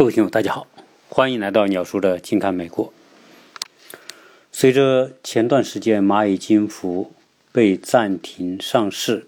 [0.00, 0.66] 各位听友，大家好，
[1.10, 2.90] 欢迎来到鸟叔的近看美国。
[4.50, 7.12] 随着前段时间蚂蚁金服
[7.52, 9.26] 被暂停上市，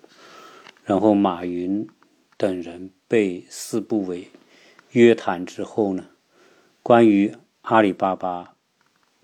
[0.87, 1.87] 然后马云
[2.39, 4.29] 等人被四部委
[4.93, 6.07] 约谈之后呢，
[6.83, 8.55] 关于阿里巴巴、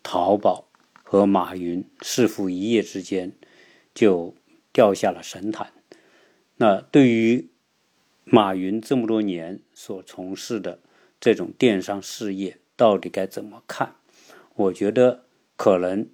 [0.02, 0.68] 淘宝
[1.02, 3.32] 和马云是否一夜之间
[3.94, 4.34] 就
[4.70, 5.72] 掉下了神坛？
[6.56, 7.48] 那对于
[8.26, 10.80] 马云这么多年所从事的。
[11.21, 13.96] 这种电商事业到底该怎么看？
[14.54, 15.25] 我觉得
[15.57, 16.09] 可能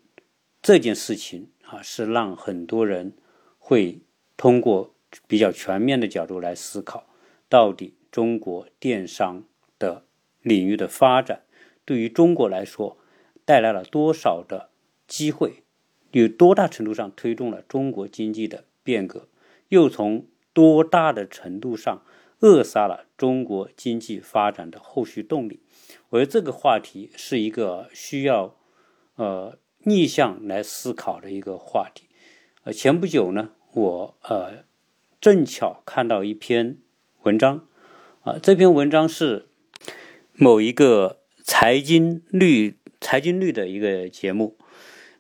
[0.63, 3.15] 这件事情啊，是让很多人
[3.59, 4.01] 会
[4.37, 4.95] 通过
[5.27, 7.07] 比较全面的角度来思考，
[7.49, 9.45] 到底中国电商
[9.79, 10.05] 的
[10.41, 11.43] 领域的发展
[11.85, 12.97] 对于中国来说
[13.45, 14.71] 带来了多少的
[15.07, 15.63] 机会，
[16.13, 19.29] 有多大程度上推动了中国经济的变革，
[19.69, 22.03] 又从多大的程度上？
[22.45, 25.63] 扼杀了中国经济发展的后续动力。
[26.11, 28.55] 我觉得这个话题是一个需要
[29.15, 32.07] 呃逆向来思考的一个话题。
[32.65, 34.65] 呃，前不久呢，我呃
[35.23, 36.77] 正巧看到一篇
[37.23, 37.67] 文章
[38.25, 39.49] 啊，这篇文章是
[40.35, 44.59] 某一个财经律财经率的一个节目。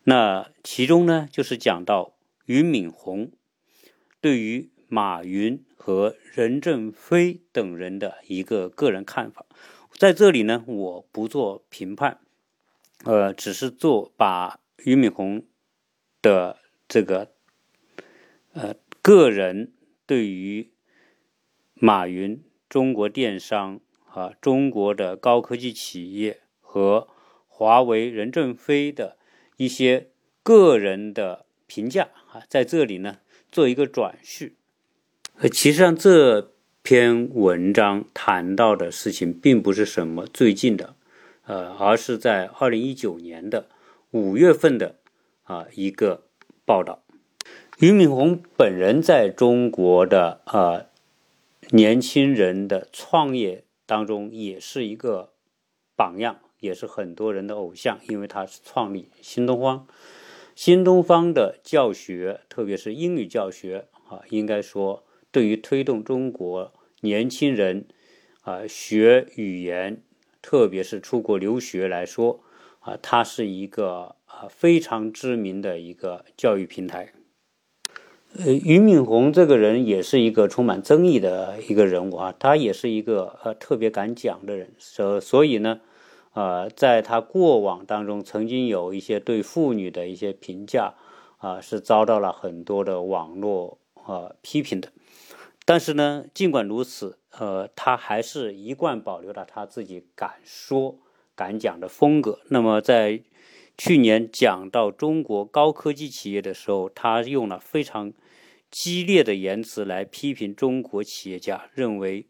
[0.04, 2.14] 那其中呢，就是讲到
[2.44, 3.32] 俞敏洪
[4.20, 5.64] 对于马云。
[5.76, 9.44] 和任正非等人的一个个人看法，
[9.92, 12.20] 在这里呢，我不做评判，
[13.04, 15.44] 呃，只是做把俞敏洪
[16.22, 16.56] 的
[16.88, 17.34] 这个
[18.54, 19.74] 呃个人
[20.06, 20.70] 对于
[21.74, 27.08] 马云、中国电商啊、中国的高科技企业和
[27.46, 29.18] 华为、任正非的
[29.58, 30.12] 一些
[30.42, 33.18] 个人的评价啊，在这里呢
[33.52, 34.52] 做一个转述。
[35.40, 36.52] 呃，其实上这
[36.84, 40.94] 篇文章谈到的事情并不是什么最近的，
[41.46, 43.66] 呃，而是在二零一九年的
[44.12, 44.94] 五月份的
[45.42, 46.22] 啊一个
[46.64, 47.02] 报道。
[47.78, 50.86] 俞敏洪本人在中国的啊
[51.70, 55.32] 年轻人的创业当中也是一个
[55.96, 59.88] 榜样，也是很多人的偶像，因为他是创立新东方。
[60.54, 65.02] 新东方的教学，特别是英语教学啊，应该说。
[65.34, 67.88] 对于推动中国年轻人
[68.42, 70.00] 啊学语言，
[70.40, 72.44] 特别是出国留学来说
[72.78, 77.12] 啊，它是一个啊非常知名的一个教育平台。
[78.36, 85.80] 呃，俞敏洪这个人也是一个充满争议的一个人物啊，他也是一个呃特别敢讲的人，所所以呢，
[86.34, 90.94] 呃，在他过往当中曾经有一些对妇女的一些评价
[91.38, 94.90] 啊，是遭到了很多的网络啊批评的。
[95.64, 100.98] 但是呢，尽管如此，呃，他还是一贯保留了他自己敢说、
[101.34, 102.40] 敢讲的风格。
[102.50, 103.22] 那么，在
[103.78, 108.12] 去年讲到中国高科技企业的时候，他用了非常
[108.70, 112.26] 激烈的言辞来批评中国企业家，认为，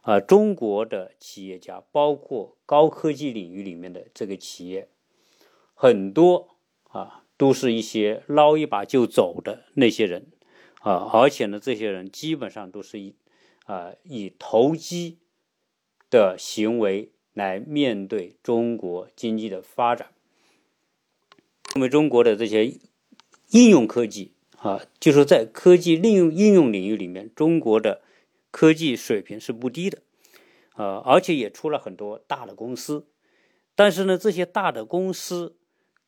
[0.00, 4.88] 啊，中国的企业家，包括高科技领域里面的这个企业，
[5.74, 6.56] 很多
[6.88, 10.31] 啊，都是一些捞一把就走的那些人。
[10.82, 13.14] 啊，而且呢，这些人基本上都是以
[13.64, 15.18] 啊以投机
[16.10, 20.08] 的行为来面对中国经济的发展。
[21.74, 22.78] 因为中国的这些
[23.50, 28.02] 应用科技啊，就是在科技利用应用领域里面，中国的
[28.50, 30.02] 科技水平是不低的，
[30.74, 33.06] 呃，而且也出了很多大的公司。
[33.74, 35.56] 但是呢，这些大的公司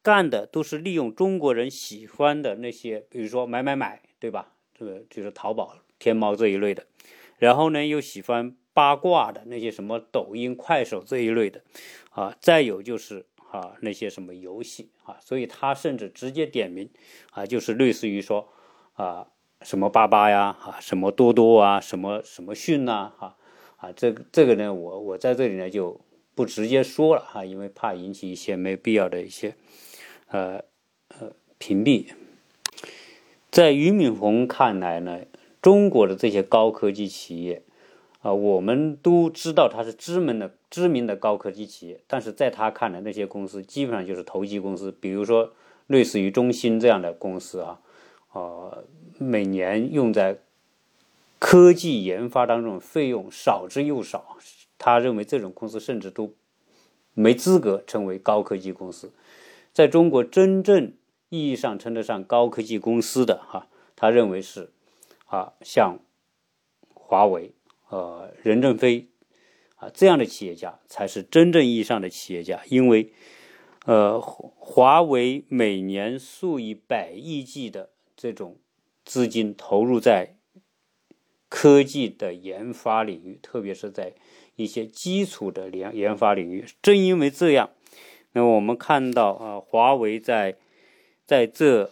[0.03, 4.54] 干的都是利用中国人喜欢的那些，比如说买买买，对吧？
[4.75, 6.85] 这个就是淘宝、天猫这一类的，
[7.39, 11.63] 然后呢，又喜欢八卦的那些什么抖音、快手这一类的，
[12.11, 16.91] 啊，再有就是啊那些什么游戏啊，所以他甚至直接点名
[17.31, 18.49] 啊，就是类似于说
[18.95, 19.29] 啊
[19.63, 23.37] 什么八八呀，啊什么多多啊，什么什么讯呐，哈
[23.77, 26.01] 啊这个这个呢，我我在这里呢就
[26.35, 29.55] 不直接说了哈，因为怕引起一些没必要的一些
[30.27, 30.65] 呃
[31.09, 32.09] 呃屏蔽。
[33.55, 35.21] 在俞敏洪看来呢，
[35.63, 37.63] 中国的这些高科技企业，
[38.21, 45.53] 啊，我们都知道它是知名的知名的高科技企业，但是在他看来，那些公司基本上就是投机公司，比如说
[45.87, 47.79] 类似于中兴这样的公司啊，
[48.33, 48.83] 呃，
[49.19, 50.39] 每年用在
[51.39, 54.37] 科技研发当中费用少之又少，
[54.79, 56.35] 他认为这种公司甚至都
[57.13, 59.13] 没资格成为高科技公司，
[59.73, 60.93] 在中国真正。
[61.35, 63.67] 意义上称得上高科技公司的哈，
[63.97, 64.71] 他认为是
[65.27, 65.99] 啊，像
[66.95, 67.53] 华为、
[67.89, 69.09] 呃任正非
[69.77, 73.13] 啊，这样的企业家才是真正意义上的企业家，因为，
[73.85, 78.59] 呃，华为每年数以百亿计的这种
[79.05, 80.37] 资金投入在
[81.49, 84.15] 科技的研发领域，特别是在
[84.57, 86.65] 一些基础的研研发领域。
[86.81, 87.71] 正因为这样，
[88.33, 90.57] 那我们看到啊，华为在
[91.27, 91.91] 在这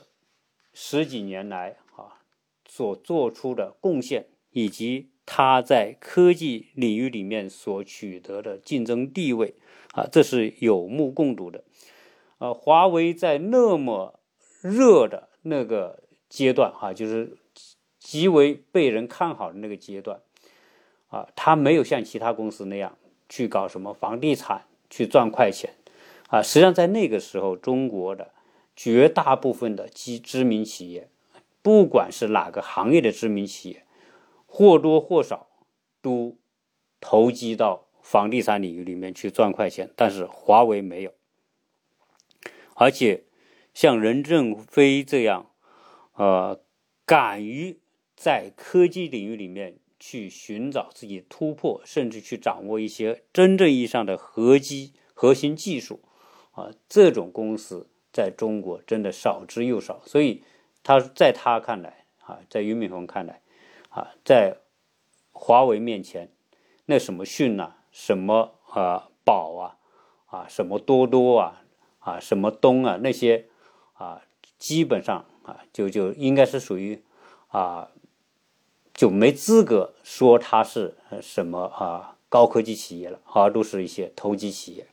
[0.72, 2.20] 十几年来啊
[2.66, 9.54] 所做出的贡献，以及它在科技领域里面所取得的竞争地位
[9.92, 11.64] 啊，这是有目共睹的。
[12.38, 14.18] 呃，华为在那么
[14.60, 17.36] 热的那个阶段哈，就是
[17.98, 20.20] 极为被人看好的那个阶段
[21.08, 22.98] 啊，它没有像其他公司那样
[23.28, 25.74] 去搞什么房地产去赚快钱
[26.28, 26.42] 啊。
[26.42, 28.32] 实际上，在那个时候，中国的
[28.76, 31.08] 绝大部分的知知名企业，
[31.62, 33.84] 不管是哪个行业的知名企业。
[34.54, 35.48] 或多或少
[36.02, 36.36] 都
[37.00, 41.14] 投机到房地产领域里面去赚快钱，但是华为没有，
[42.74, 43.24] 而且
[43.72, 45.50] 像任正非这样，
[46.16, 46.60] 呃，
[47.06, 47.78] 敢于
[48.14, 56.02] 在科技领域里面去寻找自己突破，甚至去掌握一些真正意义上的核机核心技术，
[56.50, 60.42] 啊，这种公司在中国真的少之又少，所以
[60.82, 63.40] 他在他看来，啊，在俞敏洪看来。
[63.88, 64.56] 啊，在
[65.32, 66.30] 华为面前，
[66.86, 69.76] 那什么讯呐，什么啊宝啊，
[70.24, 71.62] 啊什么多多啊，
[71.98, 73.48] 啊什么东啊，那些
[73.92, 74.22] 啊，
[74.56, 77.02] 基本上啊，就就应该是属于
[77.48, 77.90] 啊，
[78.94, 84.86] 就没资格说它是什么啊高科技企业了，而都是一些投机企业。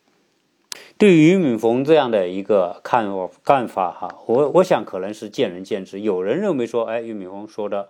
[1.00, 3.10] 对于俞敏洪这样的一个看
[3.42, 6.01] 看法哈，我我想可能是见仁见智。
[6.01, 7.90] 有人认为说，哎，俞敏洪说的。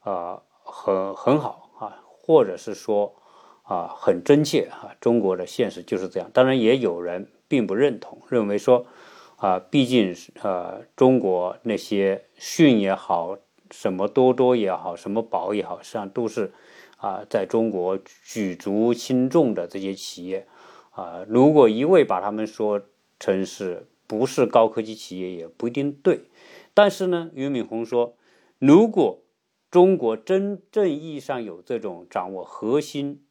[0.00, 3.14] 啊，很很好啊，或者是说
[3.64, 6.30] 啊，很真切啊，中国的现实就是这样。
[6.32, 8.86] 当然，也有人并不认同，认为说
[9.36, 13.36] 啊，毕竟呃，中国那些讯也好，
[13.70, 16.50] 什么多多也好，什么宝也好，实际上都是
[16.96, 20.46] 啊，在中国举足轻重的这些企业
[20.90, 21.24] 啊。
[21.28, 22.82] 如果一味把他们说
[23.18, 26.22] 成是不是高科技企业，也不一定对。
[26.74, 28.14] 但是呢，俞敏洪说，
[28.58, 29.22] 如果
[29.70, 33.24] 中国真正意义上有这种掌握核心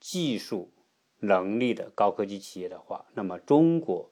[0.00, 0.72] 技术
[1.20, 4.10] 能力的高科技企业的话，那么中国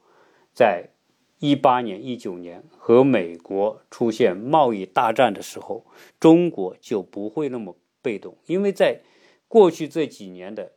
[0.53, 0.91] 在
[1.39, 5.87] 一八年、一九年和美国出现贸易大战的时候，
[6.21, 9.01] 中国就不会那么被动，因为在
[9.49, 10.73] 过去这几年的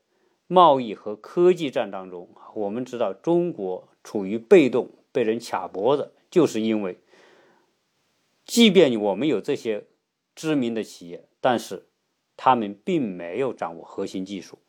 [0.47, 6.97] 贸易和科技战当中，我们知道中国处于被动、被人卡脖子，就是因为，
[8.45, 9.85] 即便我们有这些。
[10.39, 11.87] 知名的企业，但是
[12.35, 14.59] 他们并没有掌握核心技术。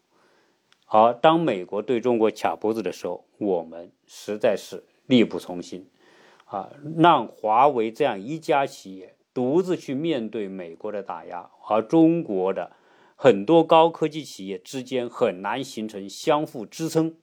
[0.86, 5.86] 而当美国对中国卡脖子的时候，我们实在是力不从心
[6.46, 6.70] 啊！
[6.96, 12.72] 让华为这样一家企业独自去面对美国的打压，而中国的
[13.20, 17.16] 很多高科技企业之间很难形成相互支撑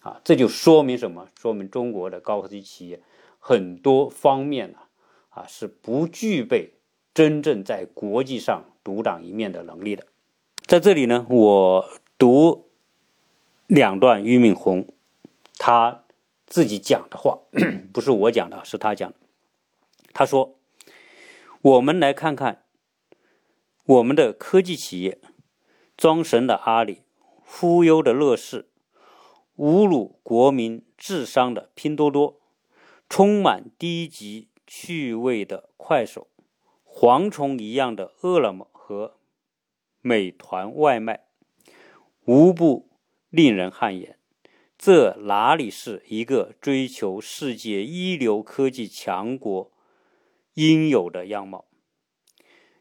[0.00, 0.20] 啊！
[0.22, 1.28] 这就说明什么？
[1.40, 3.00] 说明中国的高科技企业
[3.38, 4.78] 很多方面呢
[5.30, 6.74] 啊是不具备。
[7.14, 10.04] 真正在国际上独当一面的能力的，
[10.66, 11.88] 在这里呢，我
[12.18, 12.68] 读
[13.68, 14.88] 两段俞敏洪
[15.56, 16.02] 他
[16.44, 17.38] 自己讲的话，
[17.94, 19.16] 不是我讲的，是他讲的。
[20.12, 20.56] 他说
[21.62, 22.63] ：“我们来看看
[23.86, 25.20] 我们的科技企业，
[25.94, 27.02] 装神的阿里，
[27.44, 28.70] 忽悠的乐视，
[29.58, 32.40] 侮辱国民智商的拼多多，
[33.10, 36.28] 充满低级趣味的快手。”
[36.88, 39.18] 蝗虫一样的饿了么和
[40.00, 41.26] 美团外卖，
[42.24, 42.88] 无不
[43.28, 44.18] 令人汗颜。
[44.78, 49.70] 这哪里是一个追求世界一流科技强国
[50.54, 51.66] 应有的样貌？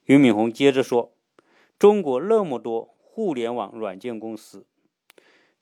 [0.05, 1.13] 俞敏洪接着说
[1.79, 4.65] ：“中国那么多互联网软件公司，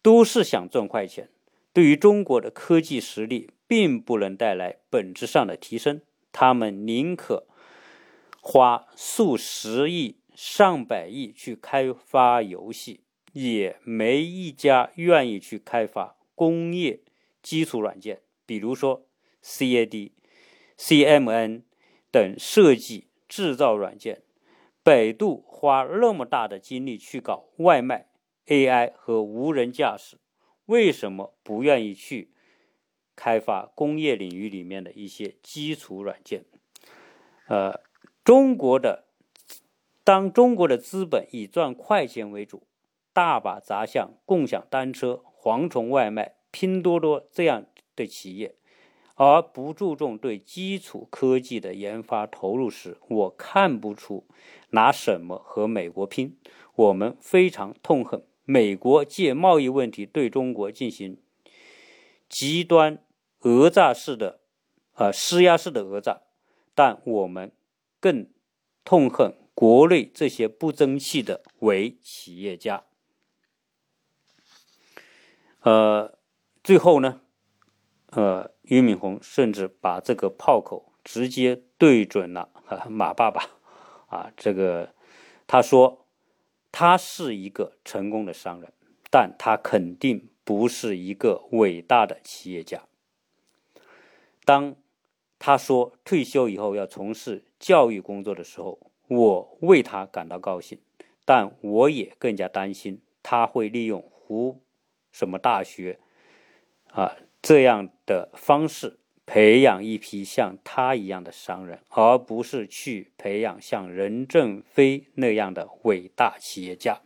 [0.02, 1.30] 都是想赚快钱，
[1.72, 6.02] 对于中国的科技实力并不能带来本质上的提升。
[6.32, 7.48] 他们宁可。”
[8.44, 13.02] 花数十亿、上百亿去开发游戏，
[13.34, 17.02] 也没一家愿意去开发工业
[17.44, 19.06] 基础软件，比如说
[19.44, 20.10] CAD、
[20.76, 21.62] CMN
[22.10, 24.24] 等设计制造软件。
[24.84, 28.08] 百度花那么大的精力去搞外卖、
[28.48, 30.18] AI 和无人驾驶，
[30.66, 32.32] 为什么不愿意去
[33.16, 36.46] 开发工业领域里面的一些基础软件？
[37.48, 37.82] 呃。
[38.24, 39.06] 中国的
[40.04, 42.68] 当中国的资本以赚快钱为主，
[43.14, 48.54] 大把砸向、共享单车、蝗虫外卖、拼多多这样的企业，
[49.16, 54.28] 而不注重对基础科技的研发投入时，我看不出
[54.72, 56.38] 拿什么和美国拼。
[56.76, 61.18] 我们非常痛恨美国借贸易问题对中国进行
[62.28, 63.04] 极端
[63.40, 64.40] 讹诈式的、
[64.96, 66.22] 呃施压式的讹诈，
[66.74, 67.52] 但我们
[68.00, 68.28] 更
[68.84, 72.84] 痛恨国内这些不争气的伪企业家。
[75.60, 76.18] 呃，
[76.64, 77.22] 最后呢，
[78.12, 82.50] 呃，俞敏洪甚至把这个炮口直接对准了
[82.90, 83.48] 马爸爸，
[84.12, 84.94] 啊，这个
[85.48, 86.06] 他说
[86.72, 88.72] 他是一个成功的商人，
[89.10, 92.84] 但他肯定不是一个伟大的企业家。
[94.44, 94.76] 当
[95.40, 98.78] 他说退休以后要从事教育工作的时候，
[99.08, 100.78] 我为他感到高兴，
[101.24, 104.62] 但我也更加担心他会利用胡。
[105.12, 106.00] 什么大学
[106.92, 107.16] 啊？
[107.42, 109.00] 这样的方式
[109.34, 117.00] 培养一批像他一样的商人，而不是去培养像任正非那样的伟大企业家。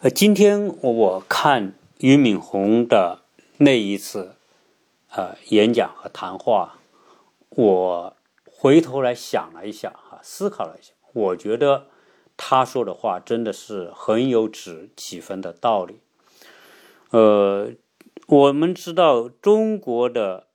[0.00, 3.20] 呃，今天我看俞敏洪的
[3.58, 4.36] 那一次
[5.10, 6.78] 呃演讲和谈话，
[7.50, 11.88] 我回头来想了一下，哈，思考了一下，我觉得。
[12.40, 15.98] 他说的话真的是很有指几分的道理。
[17.10, 17.72] 呃，
[18.28, 20.48] 我们知道中国的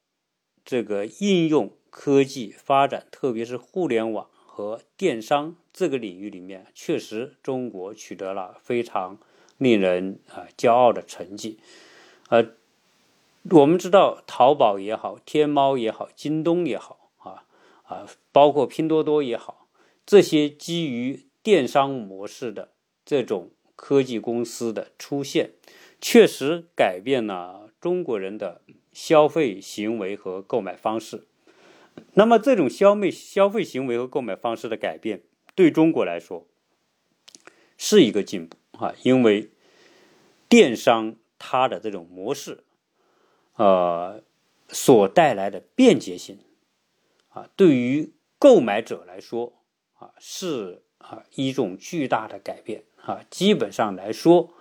[0.63, 9.17] 这个应用科技发展，特别是互联网和电商这个领域里面，确实中国取得了非常
[9.57, 11.57] 令人啊骄傲的成绩。
[12.29, 12.49] 呃，
[13.49, 17.45] 我们知道淘宝也好，天猫也好，京东也好，啊
[17.85, 19.67] 啊，包括拼多多也好，
[20.05, 22.69] 这些基于电商模式的
[23.03, 25.53] 这种科技公司的出现，
[25.99, 28.61] 确实改变了中国人的
[28.93, 31.27] 消费行为和购买方式。
[32.13, 35.23] 那么，这种消费消费行为和购买方式的改变，
[35.53, 36.47] 对中国来说
[37.77, 38.95] 是一个进步啊！
[39.03, 39.51] 因为
[40.47, 42.63] 电商它的这种模式，
[43.57, 44.23] 呃，
[44.69, 46.39] 所带来的便捷性
[47.27, 49.51] 啊，对于购买者来说
[49.95, 50.83] 啊是。
[51.03, 53.25] 啊，一种巨大的改变啊！
[53.29, 54.53] 基本上来说，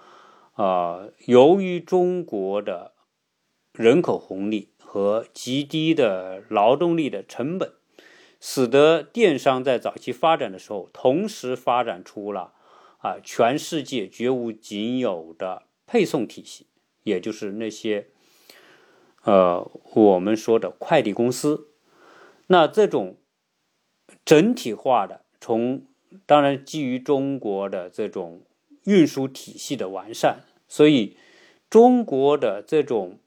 [0.54, 2.94] 啊，由于中国的
[3.72, 7.72] 人口红利和极低的劳动力的成本，
[8.38, 12.52] 使得电商在早期发展的时候，同时发展出了
[12.98, 16.66] 啊，全世界绝无仅有的配送体系，
[17.04, 18.08] 也就是那些
[19.24, 21.68] 呃我们说的快递公司。
[22.48, 23.16] 那这种
[24.26, 25.86] 整体化的从
[26.26, 28.42] 当然，基于中国的这种
[28.84, 31.16] 运输体系的完善，所以
[31.70, 33.18] 中国的这种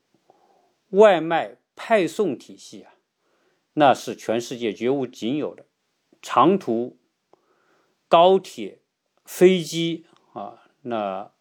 [0.95, 2.95] 外卖派送体系啊，
[3.73, 5.65] 那是全世界绝无仅有的。
[6.21, 6.97] 长途
[8.07, 8.79] 高铁、
[9.23, 11.31] 飞机啊，那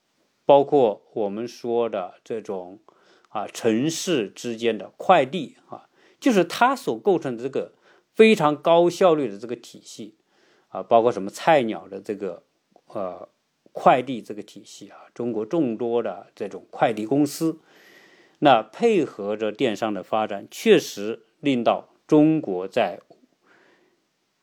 [0.45, 2.81] 包括我们说的这种
[3.29, 5.89] 啊城市之间的快递啊，
[6.21, 7.73] 就是它所构成的这个
[8.13, 10.17] 非常高效率的这个体系。
[10.69, 12.43] 啊，包括什么菜鸟的这个
[12.89, 13.29] 呃
[13.71, 17.61] 快递这个体系啊，中国众多的这种快递公司，
[18.45, 23.01] 那配合着电商的发展，确实令到中国在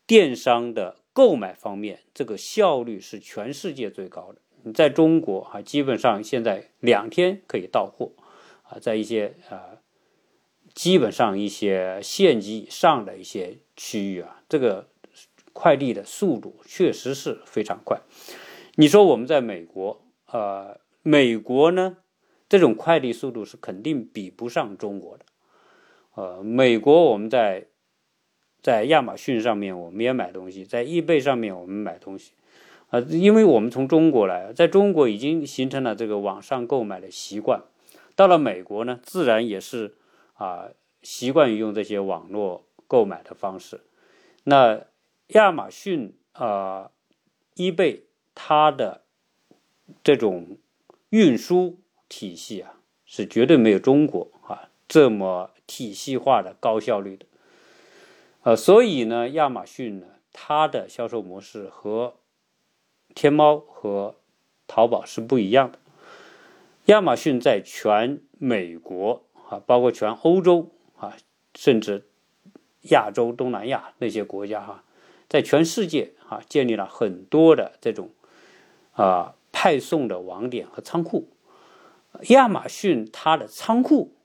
[0.08, 4.41] 电商的购买方面，这个效率是全世界最高的。
[4.63, 8.12] 你在中国啊，基本上现在两天可以到货
[8.63, 9.77] 啊，在一些啊，
[10.74, 14.89] 基本上一些县级以上的一些区域啊，这个。
[15.53, 18.00] 快递的速度确实是非常快。
[18.75, 21.98] 你说我们在美国，呃，美国呢，
[22.51, 25.24] 这种快递速度是肯定比不上中国的。
[26.15, 27.67] 呃，美国我们在
[28.62, 32.34] 在亚马逊上面我们也买东西，在易贝上面我们买东西，
[32.89, 37.63] 啊，因为我们从中国来，在中国已经形成了这个网上购买的习惯。
[38.17, 39.96] 到了美国呢，自然也是
[40.34, 43.79] 啊，习惯于用这些网络购买的方式。
[44.43, 44.88] 那
[45.27, 46.91] 亚马逊啊，
[47.55, 49.03] 易贝，它的
[50.03, 50.58] 这种
[51.12, 51.79] 运输
[52.12, 52.74] 体系啊，
[53.06, 57.25] 是绝对没有中国啊这么体系化的、高效率的。
[58.44, 62.15] 呃，所以呢，亚马逊呢，它的销售模式和
[63.15, 64.15] 天猫和
[64.68, 65.80] 淘宝是不一样的。
[66.88, 71.15] 亚马逊在全美国啊，包括全欧洲啊，
[71.56, 72.03] 甚至
[72.89, 74.84] 亚洲、东南亚那些国家哈。
[75.30, 78.10] 在全世界啊，建立了很多的这种
[78.91, 81.30] 啊派送的网点和仓库。
[82.27, 84.15] 亚马逊它的仓库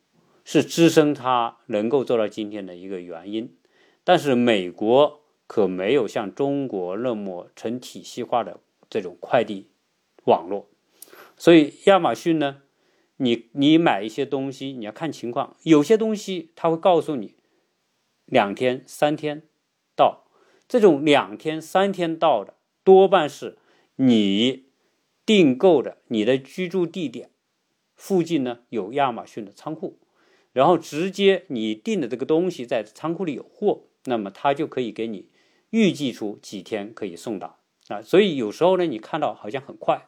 [0.44, 3.56] 是支撑它能够做到今天的一个原因，
[4.04, 9.68] 但是美国可没有像中国那么成体系化的这种快递
[10.24, 10.68] 网络，
[11.36, 12.62] 所以亚马逊呢，
[13.16, 17.34] 你你买一些东西你要看情况，有些东西它会告诉你
[18.26, 19.42] 两天三天
[19.94, 20.24] 到，
[20.68, 23.56] 这种两天三天到的多半是
[23.96, 24.66] 你
[25.24, 27.30] 订购的你的居住地点。
[27.96, 29.98] 附近呢有亚马逊的仓库，
[30.52, 35.30] 然后直接你订的这个东西在仓库里有货，那么他就可以给你
[35.70, 37.56] 预计出几天可以送达
[37.88, 38.00] 啊。
[38.02, 40.06] 所以有时候呢，你看到好像很快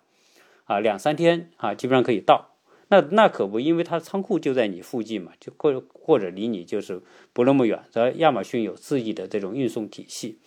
[0.64, 2.54] 啊，两三天啊，基本上可以到。
[2.90, 7.02] 那那可不，因为它仓库就在你附近嘛，就或或者离你就是
[7.32, 7.84] 不那么远。
[7.90, 10.38] 所以亚马逊有自己的这种运送体系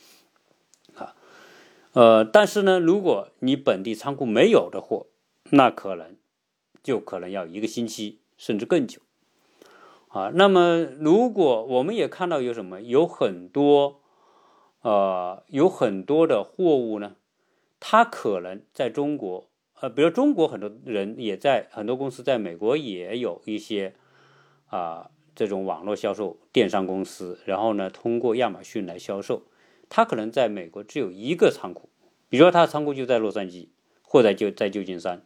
[0.95, 1.15] 啊，
[1.93, 5.07] 呃，但是呢，如果你本地仓库没有的货，
[5.51, 6.15] 那可能。
[6.83, 9.01] 就可能要一个星期甚至更久，
[10.07, 14.01] 啊，那么如果我们也看到有什么，有很多，
[14.81, 17.15] 呃，有很多的货物呢，
[17.79, 19.47] 它可能在中国，
[19.79, 23.93] 呃，比如中国很多人也在很多公司在美国也有一些
[24.67, 29.43] 啊这种网络销售电商公司，然后呢通过亚马逊来销售，
[29.87, 31.89] 它可能在美国只有一个仓库，
[32.27, 33.67] 比如说它的仓库就在洛杉矶
[34.01, 35.23] 或者就在旧金山。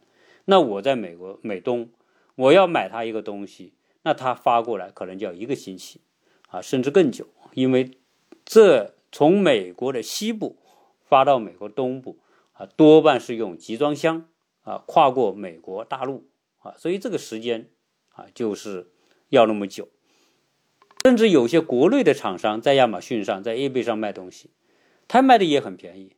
[0.48, 1.90] 那我在美国美东，
[2.36, 3.72] 我要买他一个东西，
[4.02, 6.00] 那他发过来可能就要一个星期，
[6.48, 7.98] 啊，甚至更久，因为
[8.44, 10.56] 这从美国的西部
[11.02, 12.20] 发到美国东部，
[12.52, 14.28] 啊，多半是用集装箱，
[14.62, 17.68] 啊，跨过美国大陆，啊，所以这个时间，
[18.10, 18.92] 啊，就是
[19.30, 19.88] 要那么久，
[21.04, 24.50] 甚至有些国内的厂商在亚马逊上，在 eBay 上卖东西，
[25.08, 26.14] 他卖的也很便宜，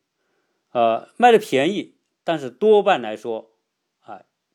[0.73, 1.95] 呃，卖的便宜，
[2.25, 3.53] 但是多半来说。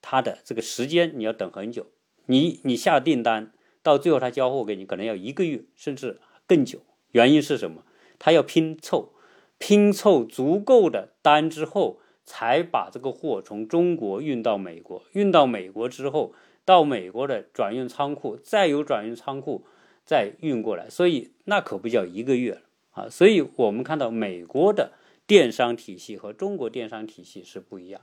[0.03, 1.87] 他的这个时间你要等很久，
[2.27, 6.81] 你你下订单到最后他交货给你可能要一个月甚至更久。
[7.11, 7.83] 原因是什么？
[8.19, 9.13] 他要拼凑，
[9.57, 15.03] 拼凑足够的单之后，才把这个货从中国运到美国。
[15.13, 16.33] 运到美国之后，
[16.65, 19.65] 到美国的转运仓库，再由转运仓库
[20.05, 20.89] 再运过来。
[20.89, 23.07] 所以那可不叫一个月啊！
[23.09, 24.93] 所以我们看到美国的
[25.25, 28.01] 电商体系和中国电商体系是不一样。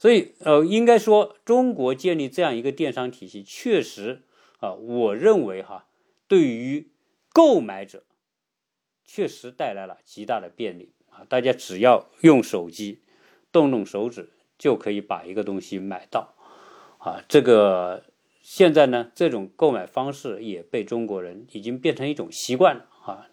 [0.00, 4.22] 所以，呃，应该说，中国建立这样一个电商体系，确实
[4.60, 5.86] 啊，我认为哈，
[6.28, 6.86] 对于
[7.32, 8.04] 购买者，
[9.04, 11.26] 确实带来了极大的便利啊。
[11.28, 13.00] 大家只要用手机，
[13.50, 16.34] 动动手指，就可以把一个东西买到
[16.98, 17.24] 啊。
[17.28, 18.04] 这个
[18.40, 23.26] 现在呢，这种购买方式也被中国人已经变成一种习惯了啊。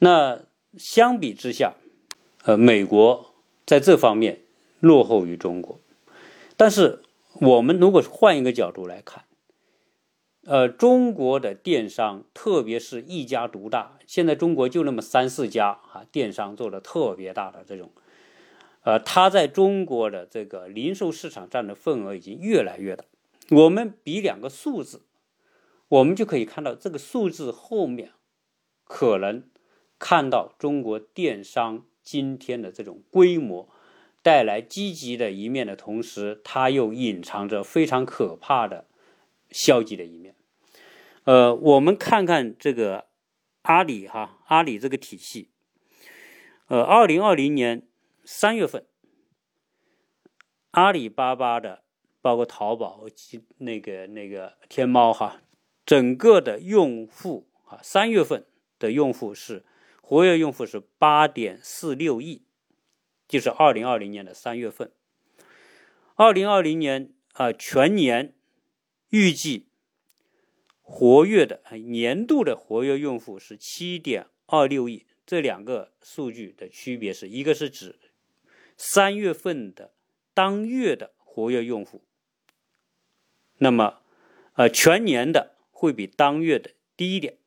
[0.00, 0.40] 那
[0.76, 1.74] 相比之下，
[2.42, 4.40] 呃，美国在这方面。
[4.80, 5.80] 落后于中国，
[6.56, 7.02] 但是
[7.40, 9.24] 我们如果换一个角度来看，
[10.44, 17.90] 呃，中国的电商，特别是一家独大，现在中国就那么三四家啊，电商做的特别大的这种，
[18.82, 23.04] 呃，它在中国的这个零售市场占的份额已经越来越大。
[23.50, 25.02] 我们比两个数字，
[25.88, 28.12] 我们就可以看到这个数字后面
[28.84, 29.42] 可能
[29.98, 33.68] 看到中国电商今天的这种规模。
[34.26, 38.88] 带来积极的一面的同时，它又隐藏着非常可怕的
[39.52, 40.34] 消极的一面。
[41.22, 43.06] 呃，我们看看这个
[43.62, 45.50] 阿里哈，阿里这个体系。
[46.66, 47.86] 呃，二零二零年
[48.24, 48.84] 三月份，
[50.72, 51.84] 阿里巴巴的，
[52.20, 55.40] 包括淘宝及、那个那个天猫哈，
[55.84, 58.44] 整个的用户啊，三月份
[58.80, 59.64] 的用户是
[60.02, 62.42] 活跃用户是八点四六亿。
[63.28, 64.92] 就是二零二零年的三月份，
[66.14, 68.34] 二零二零年啊全年
[69.10, 69.66] 预计
[70.80, 75.06] 活跃的年度的活跃用户是七点二六亿。
[75.26, 77.98] 这两个数据的区别是一个是指
[78.76, 79.92] 三月份的
[80.32, 82.04] 当月的活跃用户，
[83.58, 84.02] 那么
[84.52, 87.38] 呃全年的会比当月的低一点，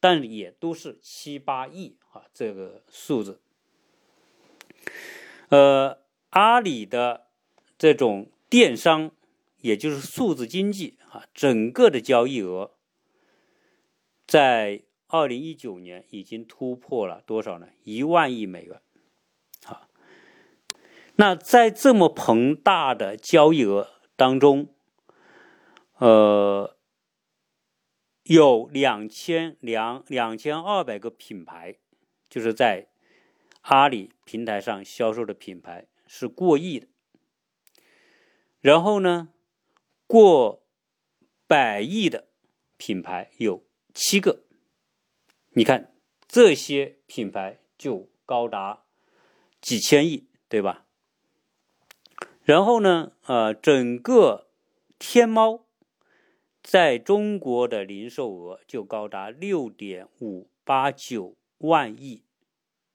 [0.00, 3.42] 但也都是七八亿啊这个数字。
[5.52, 5.98] 呃，
[6.30, 7.26] 阿里的
[7.76, 9.10] 这种电商，
[9.58, 12.70] 也就是数字经济啊，整个的交易额
[14.26, 17.68] 在二零一九年已经突破了多少呢？
[17.84, 18.80] 一万亿美元。
[19.62, 19.88] 好，
[21.16, 24.68] 那在这么庞大的交易额当中，
[25.98, 26.74] 呃，
[28.22, 31.76] 有两千两两千二百个品牌，
[32.30, 32.88] 就是在。
[33.62, 36.88] 阿里平台上销售的品牌是过亿的，
[38.60, 39.30] 然后呢，
[40.06, 40.62] 过
[41.46, 42.28] 百亿的
[42.76, 44.44] 品牌有七个。
[45.50, 45.94] 你看
[46.26, 48.84] 这些品牌就高达
[49.60, 50.86] 几千亿，对吧？
[52.42, 54.48] 然后呢，呃，整个
[54.98, 55.64] 天猫
[56.62, 62.24] 在中国的零售额就高达六点五八九万亿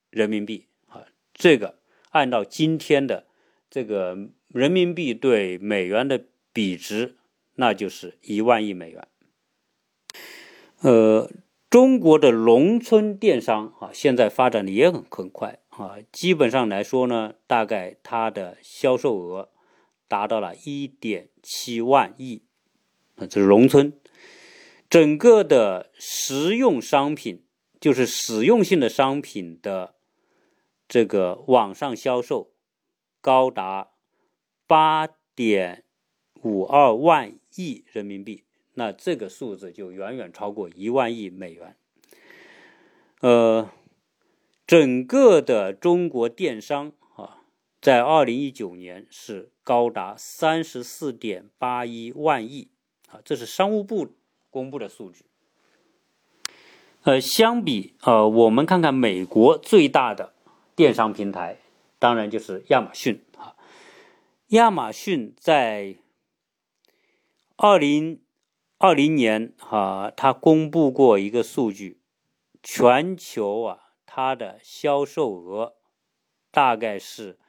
[0.10, 3.26] 人民币啊，这个按照今天的
[3.70, 4.18] 这个
[4.48, 7.16] 人民币对美元的比值，
[7.56, 9.08] 那就是一万亿美元。
[10.82, 11.32] 呃，
[11.70, 19.50] 中国的农村电商啊，现在发展的也很很快啊，基本上来说呢，大概它的销售额。
[20.10, 22.44] 达到了一点七万亿，
[23.18, 23.92] 啊，这是农村。
[24.90, 27.44] 整个的实用商品，
[27.82, 29.96] 就是实用性的商品的
[30.88, 32.52] 这个网上销售，
[33.22, 33.92] 高达
[34.66, 35.84] 八点
[36.42, 38.44] 五二万亿人民币。
[38.76, 41.76] 那这个数字就远远超过一万亿美元。
[43.22, 43.70] 呃，
[44.66, 47.42] 整个的中国电商啊。
[47.80, 52.70] 在二零一九年是高达三十四点八一万亿
[53.10, 54.16] 啊，这是商务部
[54.50, 55.26] 公布的数据。
[57.04, 60.34] 呃，相比呃，我们看看美国最大的
[60.78, 61.58] 电商平台，
[62.00, 63.58] 当然就是亚马逊啊。
[64.50, 65.98] 亚马逊在
[67.56, 68.22] 二零
[68.78, 72.00] 二零年啊，它公布过一个数据，
[72.62, 75.76] 全球啊，它的销售额
[76.50, 77.40] 大概是。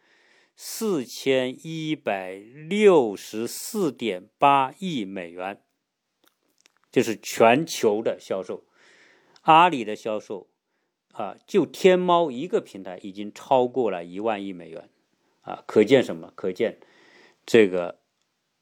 [0.61, 5.63] 四千一百六十四点八亿美元，
[6.91, 8.65] 就是全球的销售。
[9.43, 10.48] 阿里的销售
[11.19, 14.89] 啊，就天猫一个平台已经超过了一万亿美元
[15.41, 16.33] 啊，可见什么？
[16.37, 16.79] 可见
[17.45, 17.99] 这个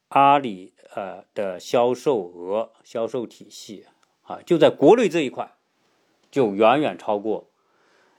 [0.07, 3.85] 阿里呃的销售额、销售体系
[4.23, 5.55] 啊，就在国内这一块
[6.31, 7.51] 就远远超过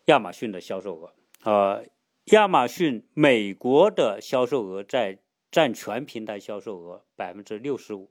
[0.04, 1.12] 亚马逊的销售额
[1.50, 1.80] 啊。
[2.26, 5.18] 亚马逊美国的销售额在
[5.50, 8.08] 占全平台销售额百分之六十五，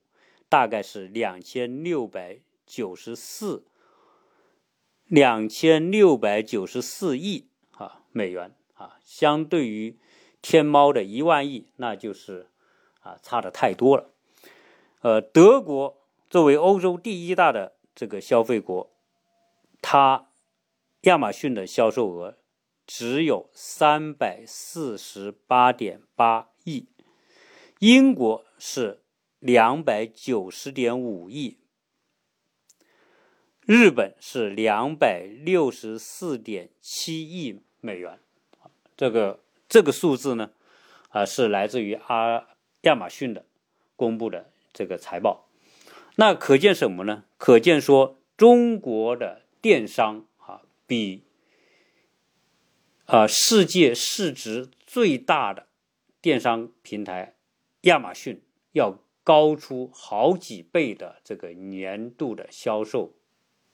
[0.50, 3.64] 大概是两千六百九十四
[5.08, 9.98] 两千六百九十四亿啊美元啊，相对于
[10.42, 12.48] 天猫的一万亿，那就是
[13.02, 14.10] 啊差的太多了。
[15.02, 15.98] 呃，德国
[16.30, 18.92] 作为欧洲第一大的这个消费国，
[19.82, 20.30] 它
[21.02, 22.38] 亚马逊的销售额。
[22.90, 26.88] 只有三百四十八点八亿，
[27.80, 29.04] 英国是
[29.40, 31.58] 两百九十点五亿，
[33.68, 38.18] 日本是两百六十四点七亿美元。
[38.96, 40.52] 这个这个数字呢，
[41.10, 42.48] 啊，是来自于阿
[42.84, 43.44] 亚马逊的
[43.98, 45.50] 公布的这个财报。
[46.16, 47.26] 那可见什么呢？
[47.38, 51.24] 可见说中国的电商啊，比。
[53.04, 55.68] 啊，世界市值最大的
[56.22, 57.36] 电商平台
[57.82, 63.14] 亚马逊要高出好几倍的这个年度的销售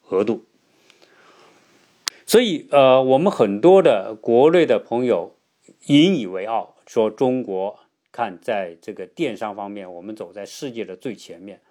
[0.10, 0.46] 额度，
[2.26, 5.36] 所以呃，我们很多的国内的朋友
[5.88, 7.80] 引以为傲，说中国
[8.12, 11.62] 看在这个电商方面，我们走在世界的最前面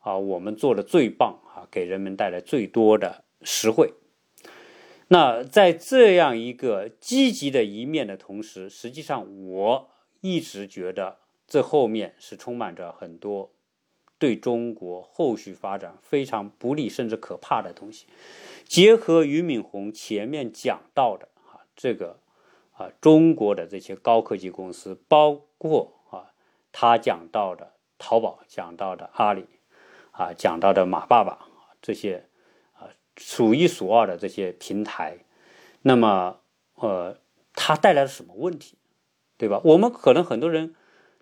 [0.00, 3.92] 啊，我们做的最棒啊，给人们带来最多的实惠。
[5.08, 9.90] 那在这样一个积极的一面的同时，实际上我
[10.22, 13.52] 一直觉得这后面是充满着很多
[14.22, 18.06] 对中国后续发展非常不利甚至可怕的东西。
[18.64, 22.20] 结合俞敏洪前面讲到的啊，这个
[22.70, 26.30] 啊中国的这些高科技公司，包括啊
[26.70, 29.46] 他讲到的淘宝，讲到的阿里，
[30.12, 31.48] 啊讲到的马爸爸
[31.80, 32.28] 这些
[32.74, 32.94] 啊。
[33.16, 35.18] 数一数二的这些平台，
[35.82, 36.38] 那么，
[36.76, 37.18] 呃，
[37.54, 38.78] 它带来了什么问题，
[39.36, 39.60] 对吧？
[39.64, 40.74] 我们可能很多人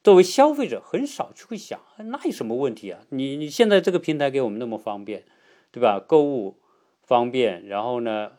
[0.03, 3.01] 作为消费者很少去会想，那有什么问题啊？
[3.11, 5.25] 你你现在这个平台给我们那么方便，
[5.71, 5.99] 对吧？
[5.99, 6.57] 购物
[7.03, 8.33] 方便，然后呢，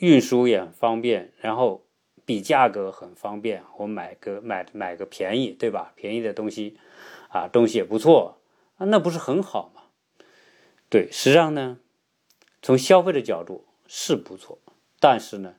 [0.00, 1.84] 运输也很方便，然后
[2.24, 5.92] 比价格很方便，我买个买买个便宜，对吧？
[5.96, 6.78] 便宜的东西
[7.28, 8.38] 啊，东西也不错
[8.76, 9.82] 啊，那不是很好吗？
[10.88, 11.78] 对，实际上呢。
[12.64, 14.56] 从消费的角度是不错，
[15.00, 15.56] 但是呢，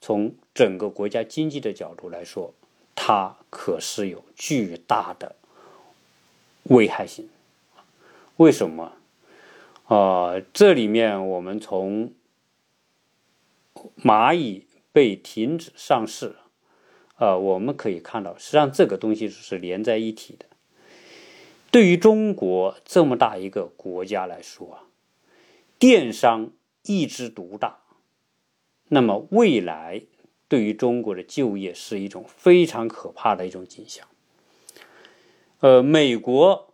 [0.00, 2.54] 从整个国家经济的角度来说，
[3.00, 5.36] 它可是有巨大的
[6.64, 7.28] 危害性。
[8.38, 8.92] 为什么？
[9.84, 12.12] 啊，这里面我们从
[13.96, 16.34] 蚂蚁被停止上市，
[17.14, 20.46] 啊，我们可以看到，实际上这个东西是连在一起的。
[21.70, 24.82] 对于中国这么大一个国家来说啊，
[25.78, 26.50] 电商
[26.82, 27.78] 一枝独大，
[28.88, 30.02] 那么未来
[30.48, 34.08] 对于中国的就业是一种非常可怕的一种景象。
[35.60, 36.72] 呃，美国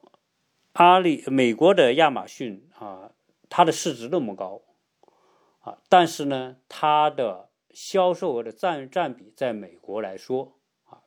[0.74, 3.12] 阿里，美国的亚马逊啊，
[3.48, 4.62] 它的市值那么高
[5.60, 10.52] 啊，但是呢，它的销售额的占占比在美国来说
[10.84, 11.00] 啊，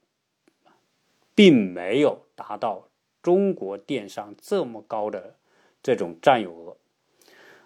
[1.35, 2.89] 并没有达到
[3.21, 5.37] 中国电商这么高的
[5.83, 6.77] 这种占有额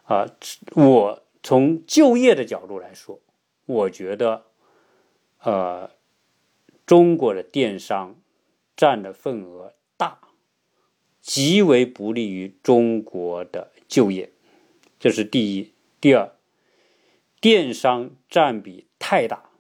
[0.04, 0.26] 啊。
[0.76, 3.20] 我从就业的角度来说，
[3.66, 4.48] 我觉得
[5.44, 5.92] 呃，
[6.86, 8.16] 中国的电商
[8.76, 9.74] 占的份额。
[9.98, 10.20] 大，
[11.22, 14.32] 极为不利于中国的就业，
[15.00, 15.74] 这是第一。
[16.00, 16.36] 第二，
[17.40, 19.52] 电商占比太大，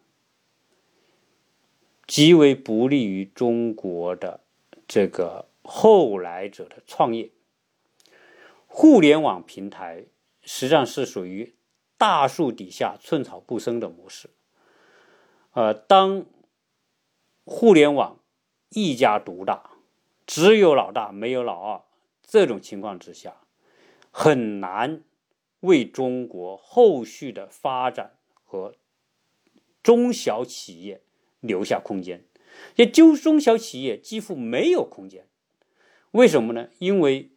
[2.07, 4.41] 极为不利于中国的
[4.87, 7.29] 这个后来者的创业。
[8.65, 10.05] 互联网平台
[10.41, 11.53] 实际上是属于
[11.97, 14.29] 大树底下寸草不生的模式。
[15.51, 16.25] 呃，当
[17.43, 18.19] 互联网
[18.69, 19.71] 一家独大。
[20.25, 21.81] 只有老大没有老二，
[22.23, 23.41] 这种情况之下，
[24.11, 25.03] 很难
[25.59, 28.75] 为中国后续的发展和
[29.83, 31.01] 中小企业
[31.41, 32.25] 留下空间。
[32.75, 35.27] 也就中小企业几乎没有空间。
[36.11, 36.69] 为什么呢？
[36.79, 37.31] 因为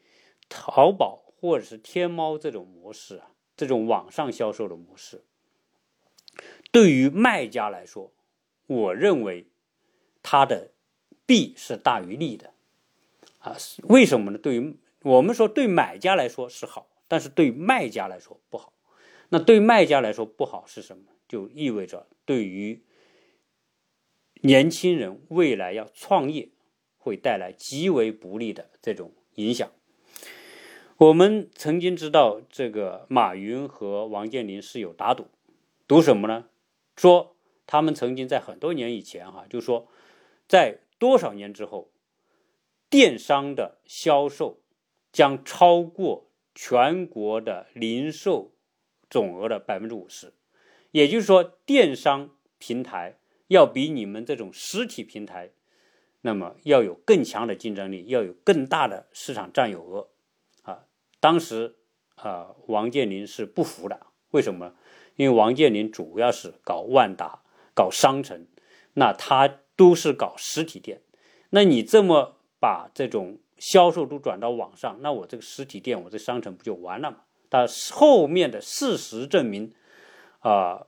[0.48, 5.24] 淘宝或者是天猫这种模式啊，这种网上销售的模式，
[6.74, 8.10] 对于卖家来说，
[8.66, 9.46] 我认为
[10.24, 10.72] 它的
[11.24, 12.52] 弊是大于利的。
[13.38, 14.38] 啊，为什么呢？
[14.38, 18.72] 对于我们说，对买家来说是好，但是对卖家来说不好。
[19.28, 21.04] 那对卖家来说不好是什么？
[21.28, 22.82] 就意味着对于
[24.40, 26.48] 年轻人未来要创业
[26.98, 29.70] 会带来极为不利的这种影响。
[30.96, 35.28] 我们曾经知道，这个马云和王健林是有打赌，
[35.86, 36.46] 赌什么呢？
[36.96, 39.88] 说他们曾经在很多年以前，哈，就说
[40.46, 41.90] 在多少年之后。
[42.90, 44.60] 电商的销售
[45.10, 48.52] 将超过全国的零售
[49.10, 50.32] 总额的百分之五十，
[50.92, 55.50] 也就是说，电商平台要比你们这种实体平台，
[56.20, 60.10] 那么要有更强的竞争力，要有更大的市场占有额。
[60.62, 60.86] 啊，
[61.18, 61.74] 当时
[62.14, 64.76] 啊，王健林是不服的，为什么？
[65.16, 67.42] 因为王健林主要是搞万达、
[67.74, 68.46] 搞商城，
[68.94, 71.00] 那他都是搞实体店，
[71.50, 72.36] 那你这么。
[72.60, 77.18] 把这种销售都转到网上，那我这个实体店，我这商城不就完了吗？
[77.50, 79.74] 但后面的事实证明，
[80.38, 80.86] 啊，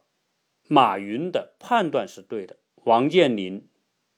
[0.67, 2.57] 马云的判断是对的。
[2.85, 3.69] 王健林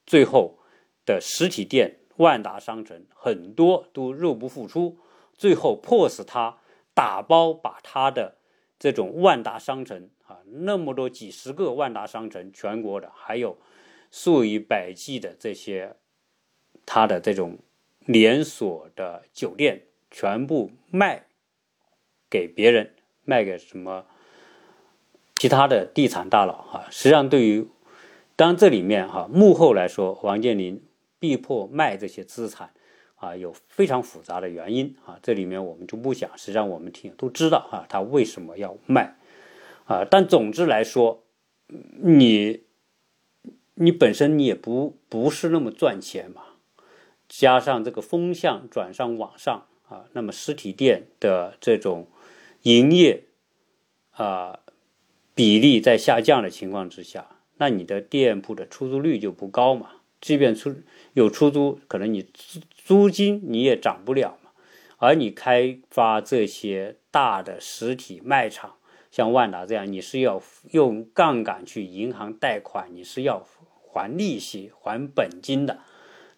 [0.07, 0.61] 最后
[1.05, 5.01] 的实体店万达商城很多都入不敷出，
[5.33, 6.59] 最后迫使他
[6.95, 8.38] 打包把他的
[8.79, 13.59] 这种万达商城啊，那么多几十个万达商城，全国的还有
[14.11, 15.97] 数以百计的这些。
[16.91, 17.59] 他的这种
[18.07, 21.27] 连锁的酒店全部卖
[22.31, 24.07] 给别人，卖给什么
[25.37, 26.87] 其他的地产大佬哈？
[26.91, 27.69] 实际上，对于
[28.37, 30.83] 当这里面哈幕后来说，王健林
[31.19, 32.73] 逼迫卖这些资产
[33.19, 35.19] 啊，有非常复杂的原因啊。
[35.23, 39.17] 这里面我们就不讲，实际上我们听都知道啊，他为什么要卖
[39.85, 40.05] 啊？
[40.05, 41.25] 但总之来说，
[42.03, 42.63] 你
[43.75, 46.43] 你本身你也不不是那么赚钱嘛。
[47.29, 52.09] 加上这个风向转上网上啊，那么实体店的这种
[52.63, 53.25] 营业
[54.13, 54.61] 啊
[55.35, 57.29] 比例在下降的情况之下，
[57.59, 59.91] 那你的店铺的出租率就不高嘛。
[60.21, 60.75] 即便出
[61.13, 62.27] 有出租，可能你
[62.89, 64.51] 租金你也涨不了嘛。
[64.97, 68.77] 而你开发这些大的实体卖场，
[69.11, 73.47] 像万达这样，你是要用杠杆去银行贷款，你是要
[73.83, 75.81] 还利息、还本金的。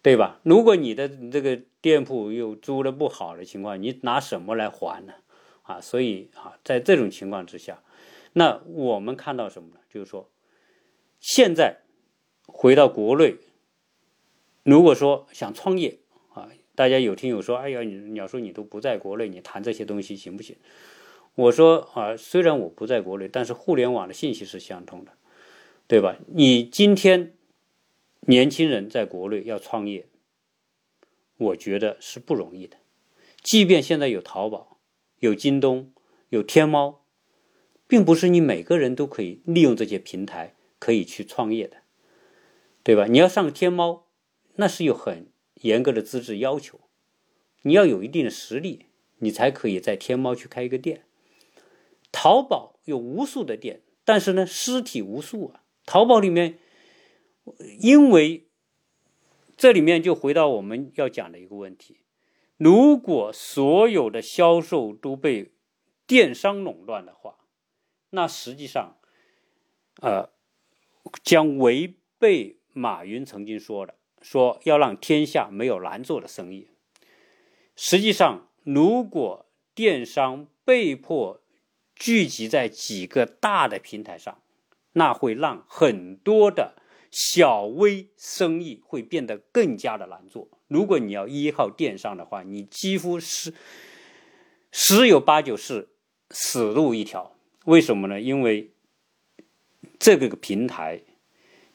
[0.02, 0.40] 对吧？
[0.42, 5.12] 如果你的这个店铺又租的不好的情况，你拿什么来还呢？
[5.62, 7.80] 啊，所以啊，在这种情况之下，
[8.32, 9.76] 那我们看到什么呢？
[9.88, 10.28] 就是说，
[11.20, 11.82] 现在
[12.46, 13.36] 回到国内，
[14.64, 15.99] 如果说想创业，
[16.74, 20.56] 大家有听友说，哎呀，你鸟叔你都不在国内，你谈这些东西行不行？
[21.34, 25.12] 我说啊，虽然我不在国内，但是互联网的信息是相通的，
[25.86, 26.16] 对吧？
[26.26, 27.34] 你今天。
[28.26, 30.06] 年轻人在国内要创业，
[31.38, 32.76] 我觉得是不容易的。
[33.42, 34.78] 即便现在有淘宝、
[35.20, 35.90] 有京东、
[36.28, 37.00] 有天猫，
[37.88, 41.78] 并不是你每个人都可以利用这些平台可以去创业的，
[42.82, 43.06] 对吧？
[43.06, 44.04] 你要上天猫，
[44.56, 45.26] 那是有很
[45.60, 46.80] 严格的资质要求，
[47.62, 48.86] 你要有一定的实力，
[49.18, 51.04] 你才可以在天猫去开一个店。
[52.12, 55.62] 淘宝有无数的店，但是呢，尸体无数啊。
[55.86, 56.58] 淘宝里面，
[57.80, 58.48] 因为
[59.56, 61.98] 这里面就回到我们要讲的一个问题：
[62.56, 65.52] 如果所有的销售都被
[66.06, 67.38] 电商垄断的话，
[68.10, 68.98] 那实际上，
[70.00, 70.30] 呃，
[71.22, 76.68] 将违背马云曾经说的，说要让天下没有难做的生意。
[77.76, 81.40] 实际上，如果电商被迫
[81.94, 84.42] 聚集在几个大的平台上，
[84.92, 86.74] 那会让很多的
[87.10, 90.48] 小微生意会变得更加的难做。
[90.68, 93.54] 如果你要依靠电商的话，你几乎是
[94.70, 95.88] 十有八九是
[96.30, 97.34] 死路一条。
[97.64, 98.20] 为什么呢？
[98.20, 98.72] 因为
[99.98, 101.02] 这个平台，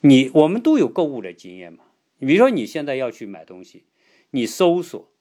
[0.01, 1.84] 你我们都有购物的经验嘛。
[2.25, 3.85] 比如说你现在要去买东西，
[4.31, 5.11] 你搜索